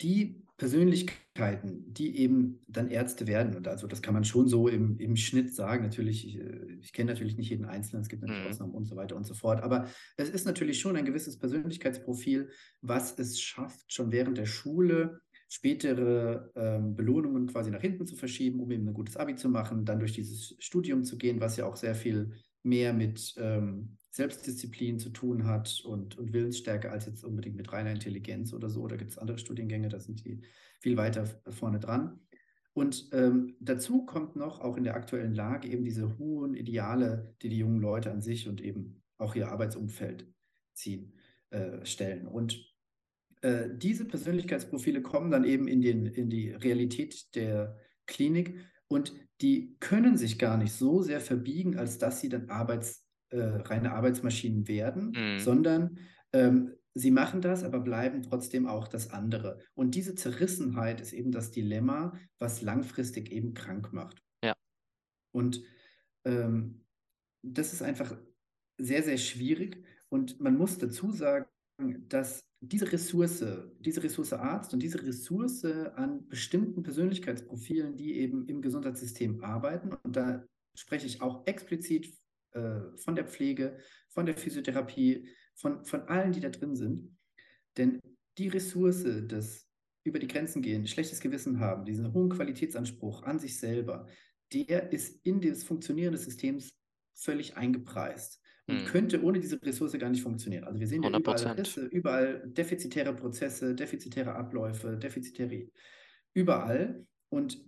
die 0.00 0.44
Persönlichkeiten, 0.58 1.94
die 1.94 2.18
eben 2.18 2.60
dann 2.66 2.90
Ärzte 2.90 3.28
werden. 3.28 3.56
Und 3.56 3.68
also 3.68 3.86
das 3.86 4.02
kann 4.02 4.12
man 4.12 4.24
schon 4.24 4.48
so 4.48 4.66
im, 4.66 4.98
im 4.98 5.14
Schnitt 5.14 5.54
sagen. 5.54 5.84
Natürlich, 5.84 6.26
ich, 6.26 6.40
äh, 6.40 6.78
ich 6.80 6.92
kenne 6.92 7.12
natürlich 7.12 7.36
nicht 7.36 7.48
jeden 7.50 7.64
Einzelnen, 7.64 8.02
es 8.02 8.08
gibt 8.08 8.22
natürlich 8.22 8.44
mhm. 8.44 8.50
Ausnahmen 8.50 8.74
und 8.74 8.84
so 8.84 8.96
weiter 8.96 9.14
und 9.14 9.24
so 9.24 9.34
fort. 9.34 9.62
Aber 9.62 9.88
es 10.16 10.28
ist 10.28 10.46
natürlich 10.46 10.80
schon 10.80 10.96
ein 10.96 11.04
gewisses 11.04 11.38
Persönlichkeitsprofil, 11.38 12.50
was 12.80 13.16
es 13.20 13.40
schafft, 13.40 13.92
schon 13.92 14.10
während 14.10 14.36
der 14.36 14.46
Schule 14.46 15.20
spätere 15.48 16.50
ähm, 16.56 16.96
Belohnungen 16.96 17.46
quasi 17.46 17.70
nach 17.70 17.80
hinten 17.80 18.06
zu 18.06 18.16
verschieben, 18.16 18.60
um 18.60 18.70
eben 18.72 18.86
ein 18.86 18.94
gutes 18.94 19.16
Abi 19.16 19.36
zu 19.36 19.48
machen, 19.48 19.84
dann 19.84 20.00
durch 20.00 20.12
dieses 20.12 20.56
Studium 20.58 21.04
zu 21.04 21.16
gehen, 21.16 21.40
was 21.40 21.56
ja 21.56 21.66
auch 21.66 21.76
sehr 21.76 21.94
viel 21.94 22.32
mehr 22.64 22.92
mit 22.92 23.34
ähm, 23.38 23.96
Selbstdisziplin 24.18 24.98
zu 24.98 25.10
tun 25.10 25.44
hat 25.44 25.80
und, 25.84 26.18
und 26.18 26.32
Willensstärke 26.32 26.90
als 26.90 27.06
jetzt 27.06 27.22
unbedingt 27.22 27.54
mit 27.54 27.72
reiner 27.72 27.92
Intelligenz 27.92 28.52
oder 28.52 28.68
so. 28.68 28.88
Da 28.88 28.96
gibt 28.96 29.12
es 29.12 29.18
andere 29.18 29.38
Studiengänge, 29.38 29.88
da 29.88 30.00
sind 30.00 30.24
die 30.24 30.42
viel 30.80 30.96
weiter 30.96 31.24
vorne 31.50 31.78
dran. 31.78 32.18
Und 32.72 33.10
ähm, 33.12 33.54
dazu 33.60 34.04
kommt 34.06 34.34
noch 34.34 34.60
auch 34.60 34.76
in 34.76 34.82
der 34.82 34.96
aktuellen 34.96 35.34
Lage 35.34 35.68
eben 35.68 35.84
diese 35.84 36.18
hohen 36.18 36.54
Ideale, 36.54 37.32
die 37.42 37.48
die 37.48 37.58
jungen 37.58 37.80
Leute 37.80 38.10
an 38.10 38.20
sich 38.20 38.48
und 38.48 38.60
eben 38.60 39.02
auch 39.18 39.36
ihr 39.36 39.52
Arbeitsumfeld 39.52 40.26
ziehen, 40.74 41.12
äh, 41.50 41.84
stellen. 41.86 42.26
Und 42.26 42.60
äh, 43.42 43.68
diese 43.72 44.04
Persönlichkeitsprofile 44.04 45.00
kommen 45.00 45.30
dann 45.30 45.44
eben 45.44 45.68
in, 45.68 45.80
den, 45.80 46.06
in 46.06 46.28
die 46.28 46.50
Realität 46.50 47.36
der 47.36 47.78
Klinik 48.06 48.58
und 48.88 49.12
die 49.40 49.76
können 49.78 50.16
sich 50.16 50.40
gar 50.40 50.56
nicht 50.56 50.72
so 50.72 51.02
sehr 51.02 51.20
verbiegen, 51.20 51.78
als 51.78 51.98
dass 51.98 52.20
sie 52.20 52.28
dann 52.28 52.50
Arbeits, 52.50 53.07
äh, 53.30 53.40
reine 53.40 53.92
Arbeitsmaschinen 53.92 54.68
werden, 54.68 55.12
mhm. 55.14 55.38
sondern 55.38 55.98
ähm, 56.32 56.74
sie 56.94 57.10
machen 57.10 57.40
das, 57.40 57.64
aber 57.64 57.80
bleiben 57.80 58.22
trotzdem 58.22 58.66
auch 58.66 58.88
das 58.88 59.10
andere. 59.10 59.58
Und 59.74 59.94
diese 59.94 60.14
Zerrissenheit 60.14 61.00
ist 61.00 61.12
eben 61.12 61.32
das 61.32 61.50
Dilemma, 61.50 62.18
was 62.38 62.62
langfristig 62.62 63.30
eben 63.30 63.54
krank 63.54 63.92
macht. 63.92 64.22
Ja. 64.42 64.54
Und 65.32 65.62
ähm, 66.24 66.84
das 67.42 67.72
ist 67.72 67.82
einfach 67.82 68.16
sehr, 68.78 69.02
sehr 69.02 69.18
schwierig. 69.18 69.84
Und 70.08 70.40
man 70.40 70.56
muss 70.56 70.78
dazu 70.78 71.12
sagen, 71.12 71.46
dass 72.08 72.40
diese 72.60 72.90
Ressource, 72.90 73.44
diese 73.78 74.02
Ressource 74.02 74.32
Arzt 74.32 74.74
und 74.74 74.82
diese 74.82 75.00
Ressource 75.06 75.64
an 75.64 76.26
bestimmten 76.28 76.82
Persönlichkeitsprofilen, 76.82 77.96
die 77.96 78.18
eben 78.18 78.46
im 78.48 78.62
Gesundheitssystem 78.62 79.44
arbeiten, 79.44 79.92
und 80.02 80.16
da 80.16 80.44
spreche 80.74 81.06
ich 81.06 81.22
auch 81.22 81.46
explizit 81.46 82.12
äh, 82.58 82.98
von 82.98 83.14
der 83.14 83.26
Pflege, 83.26 83.78
von 84.10 84.26
der 84.26 84.36
Physiotherapie, 84.36 85.28
von, 85.54 85.84
von 85.84 86.02
allen, 86.02 86.32
die 86.32 86.40
da 86.40 86.50
drin 86.50 86.76
sind. 86.76 87.16
Denn 87.76 88.00
die 88.36 88.48
Ressource 88.48 89.02
des 89.04 89.68
über 90.04 90.18
die 90.18 90.28
Grenzen 90.28 90.62
gehen, 90.62 90.86
schlechtes 90.86 91.20
Gewissen 91.20 91.60
haben, 91.60 91.84
diesen 91.84 92.12
hohen 92.12 92.30
Qualitätsanspruch 92.30 93.22
an 93.24 93.38
sich 93.38 93.58
selber, 93.58 94.06
der 94.52 94.92
ist 94.92 95.24
in 95.24 95.40
das 95.40 95.64
Funktionieren 95.64 96.12
des 96.12 96.24
Systems 96.24 96.70
völlig 97.14 97.56
eingepreist 97.56 98.40
und 98.66 98.78
hm. 98.78 98.86
könnte 98.86 99.22
ohne 99.22 99.40
diese 99.40 99.60
Ressource 99.62 99.98
gar 99.98 100.10
nicht 100.10 100.22
funktionieren. 100.22 100.64
Also 100.64 100.78
wir 100.78 100.86
sehen 100.86 101.02
ja 101.02 101.18
überall 101.18 101.46
Risse, 101.52 101.86
überall 101.86 102.42
defizitäre 102.46 103.14
Prozesse, 103.14 103.74
defizitäre 103.74 104.34
Abläufe, 104.34 104.96
defizitäre 104.96 105.68
überall. 106.34 107.06
Und 107.30 107.62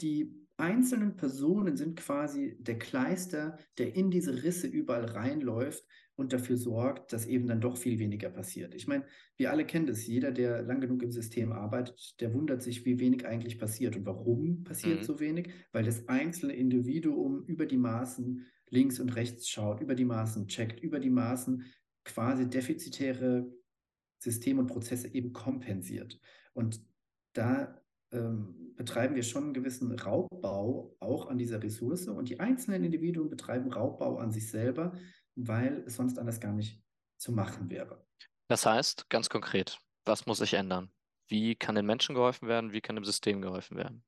die 0.00 0.39
einzelnen 0.60 1.16
Personen 1.16 1.76
sind 1.76 1.96
quasi 1.96 2.56
der 2.60 2.78
Kleister, 2.78 3.58
der 3.78 3.94
in 3.94 4.10
diese 4.10 4.42
Risse 4.42 4.66
überall 4.66 5.06
reinläuft 5.06 5.84
und 6.14 6.32
dafür 6.32 6.56
sorgt, 6.56 7.12
dass 7.12 7.26
eben 7.26 7.46
dann 7.46 7.60
doch 7.60 7.78
viel 7.78 7.98
weniger 7.98 8.28
passiert. 8.28 8.74
Ich 8.74 8.86
meine, 8.86 9.04
wir 9.36 9.50
alle 9.50 9.64
kennen 9.64 9.86
das. 9.86 10.06
Jeder, 10.06 10.32
der 10.32 10.62
lang 10.62 10.80
genug 10.80 11.02
im 11.02 11.10
System 11.10 11.50
arbeitet, 11.50 12.20
der 12.20 12.34
wundert 12.34 12.62
sich, 12.62 12.84
wie 12.84 13.00
wenig 13.00 13.26
eigentlich 13.26 13.58
passiert. 13.58 13.96
Und 13.96 14.04
warum 14.04 14.62
passiert 14.62 15.00
mhm. 15.00 15.04
so 15.04 15.18
wenig? 15.18 15.50
Weil 15.72 15.84
das 15.84 16.08
einzelne 16.08 16.52
Individuum 16.52 17.44
über 17.46 17.64
die 17.64 17.78
Maßen 17.78 18.46
links 18.68 19.00
und 19.00 19.16
rechts 19.16 19.48
schaut, 19.48 19.80
über 19.80 19.94
die 19.94 20.04
Maßen 20.04 20.46
checkt, 20.46 20.80
über 20.80 21.00
die 21.00 21.10
Maßen 21.10 21.64
quasi 22.04 22.48
defizitäre 22.48 23.50
Systeme 24.18 24.60
und 24.60 24.66
Prozesse 24.66 25.12
eben 25.14 25.32
kompensiert. 25.32 26.20
Und 26.52 26.80
da 27.32 27.79
ähm, 28.12 28.74
betreiben 28.76 29.14
wir 29.14 29.22
schon 29.22 29.44
einen 29.44 29.54
gewissen 29.54 29.92
Raubbau 29.92 30.96
auch 31.00 31.28
an 31.28 31.38
dieser 31.38 31.62
Ressource 31.62 32.08
und 32.08 32.28
die 32.28 32.40
einzelnen 32.40 32.84
Individuen 32.84 33.28
betreiben 33.28 33.72
Raubbau 33.72 34.18
an 34.18 34.30
sich 34.30 34.50
selber, 34.50 34.92
weil 35.34 35.84
es 35.86 35.96
sonst 35.96 36.18
anders 36.18 36.40
gar 36.40 36.52
nicht 36.52 36.82
zu 37.18 37.32
machen 37.32 37.70
wäre. 37.70 38.06
Das 38.48 38.66
heißt, 38.66 39.08
ganz 39.10 39.28
konkret, 39.28 39.78
was 40.04 40.26
muss 40.26 40.38
sich 40.38 40.54
ändern? 40.54 40.90
Wie 41.28 41.54
kann 41.54 41.74
den 41.74 41.86
Menschen 41.86 42.14
geholfen 42.14 42.48
werden? 42.48 42.72
Wie 42.72 42.80
kann 42.80 42.96
dem 42.96 43.04
System 43.04 43.40
geholfen 43.40 43.76
werden? 43.76 44.02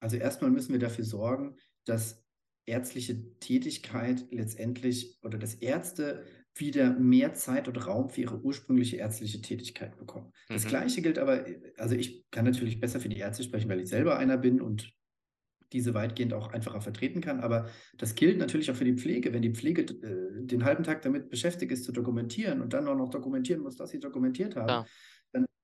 Also 0.00 0.16
erstmal 0.16 0.50
müssen 0.50 0.72
wir 0.72 0.78
dafür 0.78 1.04
sorgen, 1.04 1.56
dass 1.84 2.24
ärztliche 2.66 3.38
Tätigkeit 3.40 4.26
letztendlich 4.30 5.18
oder 5.22 5.38
dass 5.38 5.54
Ärzte 5.54 6.24
wieder 6.54 6.90
mehr 6.90 7.34
Zeit 7.34 7.68
und 7.68 7.86
Raum 7.86 8.10
für 8.10 8.22
ihre 8.22 8.40
ursprüngliche 8.40 8.96
ärztliche 8.96 9.40
Tätigkeit 9.40 9.96
bekommen. 9.96 10.32
Das 10.48 10.64
mhm. 10.64 10.68
Gleiche 10.68 11.02
gilt 11.02 11.18
aber, 11.18 11.44
also 11.78 11.94
ich 11.94 12.24
kann 12.30 12.44
natürlich 12.44 12.80
besser 12.80 13.00
für 13.00 13.08
die 13.08 13.18
Ärzte 13.18 13.42
sprechen, 13.42 13.68
weil 13.70 13.80
ich 13.80 13.88
selber 13.88 14.18
einer 14.18 14.36
bin 14.36 14.60
und 14.60 14.92
diese 15.72 15.94
weitgehend 15.94 16.34
auch 16.34 16.52
einfacher 16.52 16.80
vertreten 16.80 17.20
kann. 17.20 17.40
Aber 17.40 17.68
das 17.96 18.14
gilt 18.14 18.38
natürlich 18.38 18.70
auch 18.70 18.74
für 18.74 18.84
die 18.84 18.96
Pflege. 18.96 19.32
Wenn 19.32 19.42
die 19.42 19.54
Pflege 19.54 19.82
äh, 19.82 20.46
den 20.46 20.64
halben 20.64 20.84
Tag 20.84 21.02
damit 21.02 21.30
beschäftigt 21.30 21.72
ist, 21.72 21.84
zu 21.84 21.92
dokumentieren 21.92 22.60
und 22.60 22.74
dann 22.74 22.86
auch 22.86 22.96
noch 22.96 23.08
dokumentieren 23.08 23.62
muss, 23.62 23.76
dass 23.76 23.90
sie 23.90 24.00
dokumentiert 24.00 24.56
haben, 24.56 24.68
ja. 24.68 24.86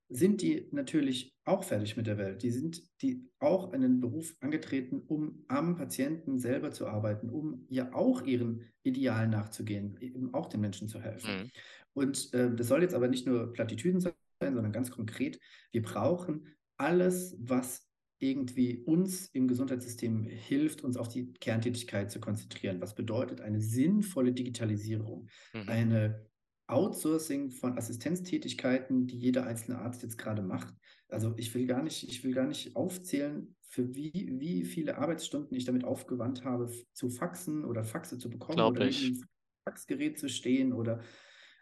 Sind 0.09 0.41
die 0.41 0.69
natürlich 0.73 1.35
auch 1.45 1.65
fertig 1.65 1.97
mit 1.97 2.07
der 2.07 2.19
Welt. 2.19 2.43
Die 2.43 2.51
sind 2.51 2.83
die 3.03 3.29
auch 3.41 3.73
einen 3.73 4.01
Beruf 4.01 4.37
angetreten, 4.41 5.03
um 5.07 5.45
am 5.49 5.77
Patienten 5.77 6.39
selber 6.39 6.71
zu 6.71 6.87
arbeiten, 6.87 7.29
um 7.29 7.67
ja 7.69 7.93
auch 7.93 8.23
ihren 8.23 8.65
Idealen 8.83 9.31
nachzugehen, 9.31 9.99
eben 10.01 10.33
auch 10.33 10.47
den 10.47 10.61
Menschen 10.61 10.89
zu 10.89 11.01
helfen. 11.01 11.31
Mhm. 11.31 11.51
Und 11.93 12.35
äh, 12.35 12.55
das 12.55 12.69
soll 12.69 12.83
jetzt 12.83 12.95
aber 12.95 13.09
nicht 13.09 13.27
nur 13.27 13.53
Plattitüden 13.53 14.01
sein, 14.01 14.15
sondern 14.41 14.73
ganz 14.73 14.91
konkret, 14.91 15.39
wir 15.73 15.83
brauchen 15.83 16.47
alles, 16.77 17.37
was 17.41 17.89
irgendwie 18.21 18.79
uns 18.79 19.27
im 19.27 19.47
Gesundheitssystem 19.47 20.25
hilft, 20.25 20.83
uns 20.83 20.97
auf 20.97 21.09
die 21.09 21.33
Kerntätigkeit 21.35 22.11
zu 22.11 22.21
konzentrieren. 22.21 22.81
Was 22.81 22.95
bedeutet 22.95 23.41
eine 23.41 23.61
sinnvolle 23.61 24.33
Digitalisierung, 24.33 25.29
mhm. 25.53 25.69
eine 25.69 26.27
Outsourcing 26.69 27.51
von 27.51 27.77
Assistenztätigkeiten, 27.77 29.07
die 29.07 29.19
jeder 29.19 29.47
einzelne 29.47 29.79
Arzt 29.79 30.03
jetzt 30.03 30.19
gerade 30.19 30.43
macht. 30.43 30.75
Also 31.09 31.35
ich 31.37 31.55
will 31.55 31.67
gar 31.67 31.83
nicht, 31.83 32.09
ich 32.09 32.23
will 32.23 32.35
gar 32.35 32.47
nicht 32.47 32.77
aufzählen, 32.77 33.57
für 33.69 33.95
wie, 33.95 34.35
wie 34.39 34.65
viele 34.65 34.99
Arbeitsstunden 34.99 35.57
ich 35.57 35.65
damit 35.65 35.85
aufgewandt 35.85 36.45
habe, 36.45 36.71
zu 36.93 37.09
faxen 37.09 37.65
oder 37.65 37.85
Faxe 37.85 38.19
zu 38.19 38.31
bekommen 38.31 38.57
Glaub 38.57 38.77
oder 38.77 38.87
einem 38.87 39.25
Faxgerät 39.65 40.19
zu 40.19 40.29
stehen 40.29 40.73
oder 40.73 41.01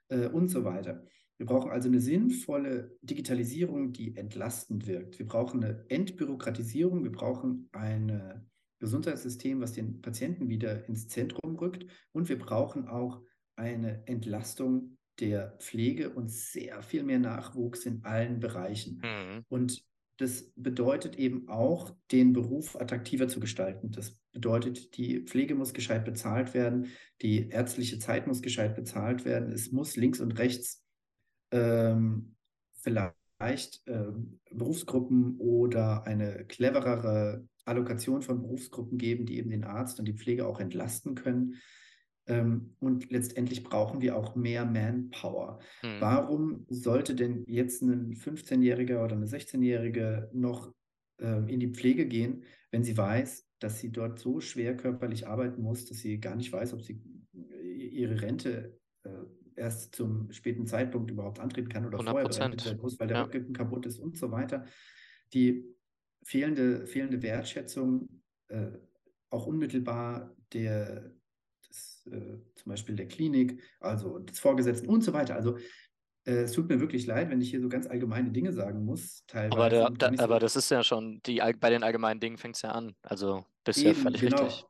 äh, 0.08 0.26
und 0.26 0.48
so 0.48 0.64
weiter. 0.64 1.04
Wir 1.38 1.46
brauchen 1.46 1.70
also 1.70 1.88
eine 1.88 2.00
sinnvolle 2.00 2.96
Digitalisierung, 3.02 3.92
die 3.92 4.16
entlastend 4.16 4.86
wirkt. 4.86 5.18
Wir 5.18 5.26
brauchen 5.26 5.62
eine 5.62 5.84
Entbürokratisierung. 5.88 7.04
Wir 7.04 7.12
brauchen 7.12 7.68
ein 7.72 8.48
Gesundheitssystem, 8.78 9.60
was 9.60 9.72
den 9.72 10.00
Patienten 10.00 10.48
wieder 10.48 10.88
ins 10.88 11.08
Zentrum 11.08 11.56
rückt. 11.56 11.86
Und 12.12 12.28
wir 12.30 12.38
brauchen 12.38 12.88
auch 12.88 13.20
eine 13.54 14.06
Entlastung 14.06 14.95
der 15.20 15.56
Pflege 15.58 16.10
und 16.10 16.30
sehr 16.30 16.82
viel 16.82 17.02
mehr 17.02 17.18
Nachwuchs 17.18 17.86
in 17.86 18.04
allen 18.04 18.40
Bereichen. 18.40 19.02
Mhm. 19.02 19.44
Und 19.48 19.84
das 20.18 20.50
bedeutet 20.56 21.16
eben 21.16 21.48
auch, 21.48 21.94
den 22.10 22.32
Beruf 22.32 22.76
attraktiver 22.80 23.28
zu 23.28 23.38
gestalten. 23.38 23.90
Das 23.92 24.18
bedeutet, 24.32 24.96
die 24.96 25.20
Pflege 25.20 25.54
muss 25.54 25.74
gescheit 25.74 26.04
bezahlt 26.04 26.54
werden, 26.54 26.92
die 27.20 27.48
ärztliche 27.50 27.98
Zeit 27.98 28.26
muss 28.26 28.40
gescheit 28.40 28.74
bezahlt 28.74 29.24
werden. 29.24 29.52
Es 29.52 29.72
muss 29.72 29.96
links 29.96 30.20
und 30.20 30.38
rechts 30.38 30.82
ähm, 31.50 32.36
vielleicht 32.72 33.82
ähm, 33.86 34.40
Berufsgruppen 34.50 35.36
oder 35.38 36.06
eine 36.06 36.46
cleverere 36.46 37.46
Allokation 37.66 38.22
von 38.22 38.40
Berufsgruppen 38.40 38.96
geben, 38.96 39.26
die 39.26 39.38
eben 39.38 39.50
den 39.50 39.64
Arzt 39.64 39.98
und 39.98 40.06
die 40.06 40.14
Pflege 40.14 40.46
auch 40.46 40.60
entlasten 40.60 41.14
können. 41.14 41.56
Ähm, 42.28 42.74
und 42.80 43.10
letztendlich 43.10 43.62
brauchen 43.62 44.00
wir 44.00 44.16
auch 44.16 44.34
mehr 44.34 44.64
Manpower. 44.64 45.60
Hm. 45.80 46.00
Warum 46.00 46.66
sollte 46.68 47.14
denn 47.14 47.44
jetzt 47.46 47.82
ein 47.82 48.14
15-Jähriger 48.14 49.04
oder 49.04 49.16
eine 49.16 49.26
16-Jährige 49.26 50.30
noch 50.32 50.72
ähm, 51.18 51.48
in 51.48 51.60
die 51.60 51.72
Pflege 51.72 52.06
gehen, 52.06 52.44
wenn 52.70 52.84
sie 52.84 52.96
weiß, 52.96 53.48
dass 53.58 53.80
sie 53.80 53.90
dort 53.90 54.18
so 54.18 54.40
schwer 54.40 54.76
körperlich 54.76 55.26
arbeiten 55.26 55.62
muss, 55.62 55.86
dass 55.86 55.98
sie 55.98 56.18
gar 56.20 56.36
nicht 56.36 56.52
weiß, 56.52 56.74
ob 56.74 56.82
sie 56.82 57.00
ihre 57.32 58.20
Rente 58.20 58.78
äh, 59.04 59.10
erst 59.56 59.94
zum 59.94 60.30
späten 60.32 60.66
Zeitpunkt 60.66 61.10
überhaupt 61.10 61.40
antreten 61.40 61.68
kann 61.68 61.86
oder 61.86 61.98
100%. 61.98 62.10
vorher 62.10 62.28
berechnet 62.28 62.66
werden 62.66 62.80
muss, 62.80 63.00
weil 63.00 63.08
der 63.08 63.16
ja. 63.16 63.22
Rückgriffen 63.22 63.54
kaputt 63.54 63.86
ist 63.86 63.98
und 63.98 64.16
so 64.16 64.30
weiter. 64.30 64.66
Die 65.32 65.64
fehlende, 66.22 66.86
fehlende 66.86 67.22
Wertschätzung, 67.22 68.22
äh, 68.48 68.72
auch 69.30 69.46
unmittelbar 69.46 70.36
der, 70.52 71.14
des, 71.68 72.06
äh, 72.10 72.38
zum 72.54 72.70
Beispiel 72.70 72.96
der 72.96 73.08
Klinik, 73.08 73.62
also 73.80 74.18
des 74.18 74.38
Vorgesetzten 74.38 74.88
und 74.88 75.02
so 75.02 75.12
weiter. 75.12 75.34
Also 75.34 75.56
äh, 76.24 76.42
es 76.42 76.52
tut 76.52 76.68
mir 76.68 76.80
wirklich 76.80 77.06
leid, 77.06 77.30
wenn 77.30 77.40
ich 77.40 77.50
hier 77.50 77.60
so 77.60 77.68
ganz 77.68 77.86
allgemeine 77.86 78.30
Dinge 78.30 78.52
sagen 78.52 78.84
muss. 78.84 79.24
Teilweise 79.26 79.86
aber, 79.86 79.96
der, 79.96 80.10
da, 80.10 80.22
aber 80.22 80.38
das 80.40 80.56
ist 80.56 80.70
ja 80.70 80.82
schon, 80.82 81.20
die, 81.26 81.40
bei 81.60 81.70
den 81.70 81.82
allgemeinen 81.82 82.20
Dingen 82.20 82.36
fängt 82.36 82.56
es 82.56 82.62
ja 82.62 82.72
an. 82.72 82.94
Also 83.02 83.44
bisher 83.64 83.94
völlig 83.94 84.20
genau. 84.20 84.44
richtig. 84.44 84.66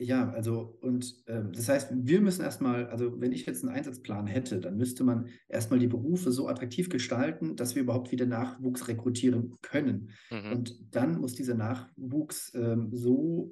Ja, 0.00 0.30
also 0.30 0.78
und 0.80 1.24
ähm, 1.26 1.50
das 1.52 1.68
heißt, 1.68 1.90
wir 1.92 2.20
müssen 2.20 2.42
erstmal, 2.42 2.86
also 2.86 3.20
wenn 3.20 3.32
ich 3.32 3.46
jetzt 3.46 3.64
einen 3.64 3.74
Einsatzplan 3.74 4.28
hätte, 4.28 4.60
dann 4.60 4.76
müsste 4.76 5.02
man 5.02 5.28
erstmal 5.48 5.80
die 5.80 5.88
Berufe 5.88 6.30
so 6.30 6.46
attraktiv 6.46 6.88
gestalten, 6.88 7.56
dass 7.56 7.74
wir 7.74 7.82
überhaupt 7.82 8.12
wieder 8.12 8.24
Nachwuchs 8.24 8.86
rekrutieren 8.86 9.56
können. 9.60 10.10
Mhm. 10.30 10.52
Und 10.52 10.94
dann 10.94 11.20
muss 11.20 11.34
dieser 11.34 11.54
Nachwuchs 11.54 12.54
ähm, 12.54 12.90
so 12.92 13.50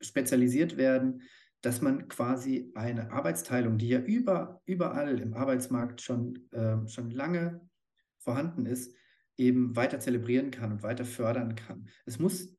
spezialisiert 0.00 0.78
werden, 0.78 1.22
dass 1.62 1.80
man 1.80 2.08
quasi 2.08 2.70
eine 2.74 3.10
Arbeitsteilung, 3.10 3.78
die 3.78 3.88
ja 3.88 4.00
über, 4.00 4.62
überall 4.66 5.20
im 5.20 5.34
Arbeitsmarkt 5.34 6.00
schon, 6.00 6.50
äh, 6.52 6.86
schon 6.88 7.10
lange 7.10 7.60
vorhanden 8.18 8.66
ist, 8.66 8.94
eben 9.36 9.76
weiter 9.76 10.00
zelebrieren 10.00 10.50
kann 10.50 10.72
und 10.72 10.82
weiter 10.82 11.04
fördern 11.04 11.54
kann. 11.54 11.88
Es 12.04 12.18
muss 12.18 12.56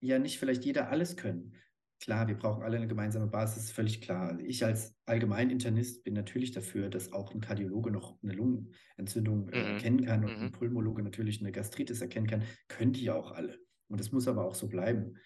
ja 0.00 0.18
nicht 0.18 0.38
vielleicht 0.38 0.64
jeder 0.64 0.88
alles 0.90 1.16
können. 1.16 1.54
Klar, 1.98 2.28
wir 2.28 2.34
brauchen 2.34 2.62
alle 2.62 2.76
eine 2.76 2.88
gemeinsame 2.88 3.26
Basis, 3.26 3.72
völlig 3.72 4.02
klar. 4.02 4.38
Ich 4.40 4.64
als 4.64 4.94
Allgemeininternist 5.06 6.04
bin 6.04 6.12
natürlich 6.12 6.50
dafür, 6.50 6.90
dass 6.90 7.12
auch 7.12 7.34
ein 7.34 7.40
Kardiologe 7.40 7.90
noch 7.90 8.22
eine 8.22 8.34
Lungenentzündung 8.34 9.48
äh, 9.48 9.58
mhm. 9.58 9.74
erkennen 9.74 10.04
kann 10.04 10.24
und 10.24 10.36
mhm. 10.36 10.44
ein 10.44 10.52
Pulmologe 10.52 11.02
natürlich 11.02 11.40
eine 11.40 11.52
Gastritis 11.52 12.02
erkennen 12.02 12.26
kann. 12.26 12.42
Können 12.68 12.92
die 12.92 13.04
ja 13.04 13.14
auch 13.14 13.32
alle. 13.32 13.58
Und 13.88 13.98
das 13.98 14.12
muss 14.12 14.28
aber 14.28 14.44
auch 14.44 14.54
so 14.54 14.68
bleiben. 14.68 15.16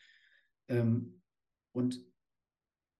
Ähm, 0.68 1.22
und 1.72 2.00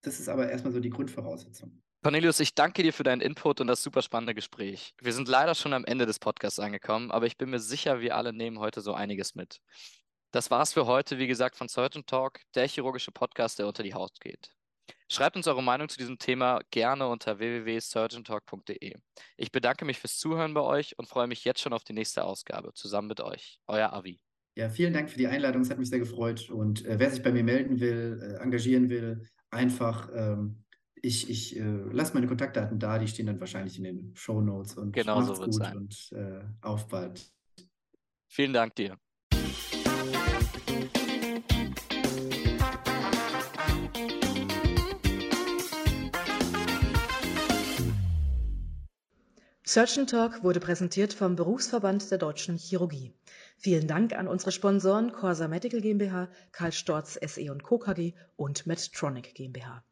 das 0.03 0.21
ist 0.21 0.29
aber 0.29 0.51
erstmal 0.51 0.73
so 0.73 0.81
die 0.81 0.91
Grundvoraussetzung. 0.91 1.83
Cornelius, 2.03 2.41
ich 2.41 2.55
danke 2.55 2.83
dir 2.83 2.95
für 2.95 3.03
deinen 3.03 3.21
Input 3.21 3.61
und 3.61 3.67
das 3.67 3.83
super 3.83 4.01
spannende 4.01 4.35
Gespräch. 4.35 4.95
Wir 5.03 5.13
sind 5.13 5.29
leider 5.29 5.55
schon 5.55 5.75
am 5.75 5.85
Ende 5.85 6.07
des 6.07 6.19
Podcasts 6.19 6.59
angekommen, 6.59 7.11
aber 7.11 7.27
ich 7.27 7.37
bin 7.37 7.51
mir 7.51 7.59
sicher, 7.59 8.01
wir 8.01 8.17
alle 8.17 8.33
nehmen 8.33 8.59
heute 8.59 8.81
so 8.81 8.95
einiges 8.95 9.35
mit. 9.35 9.61
Das 10.31 10.51
war's 10.51 10.73
für 10.73 10.87
heute, 10.87 11.19
wie 11.19 11.27
gesagt, 11.27 11.57
von 11.57 11.69
Surgeon 11.69 12.07
Talk, 12.07 12.41
der 12.55 12.67
chirurgische 12.67 13.13
Podcast, 13.13 13.59
der 13.59 13.67
unter 13.67 13.83
die 13.83 13.93
Haut 13.93 14.19
geht. 14.21 14.51
Schreibt 15.09 15.37
uns 15.37 15.47
eure 15.47 15.63
Meinung 15.63 15.89
zu 15.89 15.99
diesem 15.99 16.19
Thema 16.19 16.61
gerne 16.71 17.09
unter 17.09 17.39
www.surgeontalk.de. 17.39 18.95
Ich 19.37 19.53
bedanke 19.53 19.85
mich 19.85 19.99
fürs 19.99 20.19
Zuhören 20.19 20.55
bei 20.55 20.61
euch 20.61 20.99
und 20.99 21.09
freue 21.09 21.27
mich 21.27 21.45
jetzt 21.45 21.61
schon 21.61 21.73
auf 21.73 21.85
die 21.85 21.93
nächste 21.93 22.25
Ausgabe 22.25 22.73
zusammen 22.75 23.09
mit 23.09 23.21
euch. 23.21 23.61
Euer 23.67 23.93
Avi. 23.93 24.21
Ja, 24.57 24.69
vielen 24.69 24.93
Dank 24.93 25.11
für 25.11 25.19
die 25.19 25.27
Einladung. 25.27 25.63
Es 25.63 25.71
hat 25.71 25.79
mich 25.79 25.91
sehr 25.91 25.99
gefreut. 25.99 26.49
Und 26.49 26.85
äh, 26.85 26.99
wer 26.99 27.11
sich 27.11 27.23
bei 27.23 27.33
mir 27.33 27.45
melden 27.45 27.81
will, 27.81 28.21
äh, 28.23 28.43
engagieren 28.43 28.89
will, 28.89 29.29
einfach 29.51 30.09
ähm, 30.15 30.65
ich, 31.03 31.31
ich 31.31 31.57
äh, 31.57 31.63
lasse 31.63 32.15
meine 32.15 32.27
Kontaktdaten 32.27 32.79
da, 32.79 32.99
die 32.99 33.09
stehen 33.09 33.27
dann 33.27 33.41
wahrscheinlich 33.41 33.79
in 33.79 33.85
den 33.85 34.13
Show 34.15 34.41
Notes 34.41 34.77
und 34.77 34.93
genau 34.93 35.23
so 35.23 35.35
gut 35.35 35.55
sein. 35.55 35.77
und 35.77 36.13
äh, 36.13 36.43
auf 36.61 36.89
bald. 36.89 37.33
Vielen 38.29 38.53
Dank 38.53 38.75
dir. 38.77 38.97
Surgeon 49.65 50.09
Talk 50.09 50.43
wurde 50.43 50.59
präsentiert 50.59 51.13
vom 51.13 51.37
Berufsverband 51.37 52.11
der 52.11 52.19
Deutschen 52.19 52.59
Chirurgie. 52.59 53.13
Vielen 53.63 53.87
Dank 53.87 54.15
an 54.15 54.27
unsere 54.27 54.53
Sponsoren 54.53 55.13
Corsa 55.13 55.47
Medical 55.47 55.83
GmbH, 55.83 56.31
Karl 56.51 56.73
Storz 56.73 57.19
SE 57.23 57.53
und 57.53 57.63
Co. 57.63 57.79
KG 57.79 58.15
und 58.37 58.67
Medtronic 58.67 59.35
GmbH. 59.35 59.85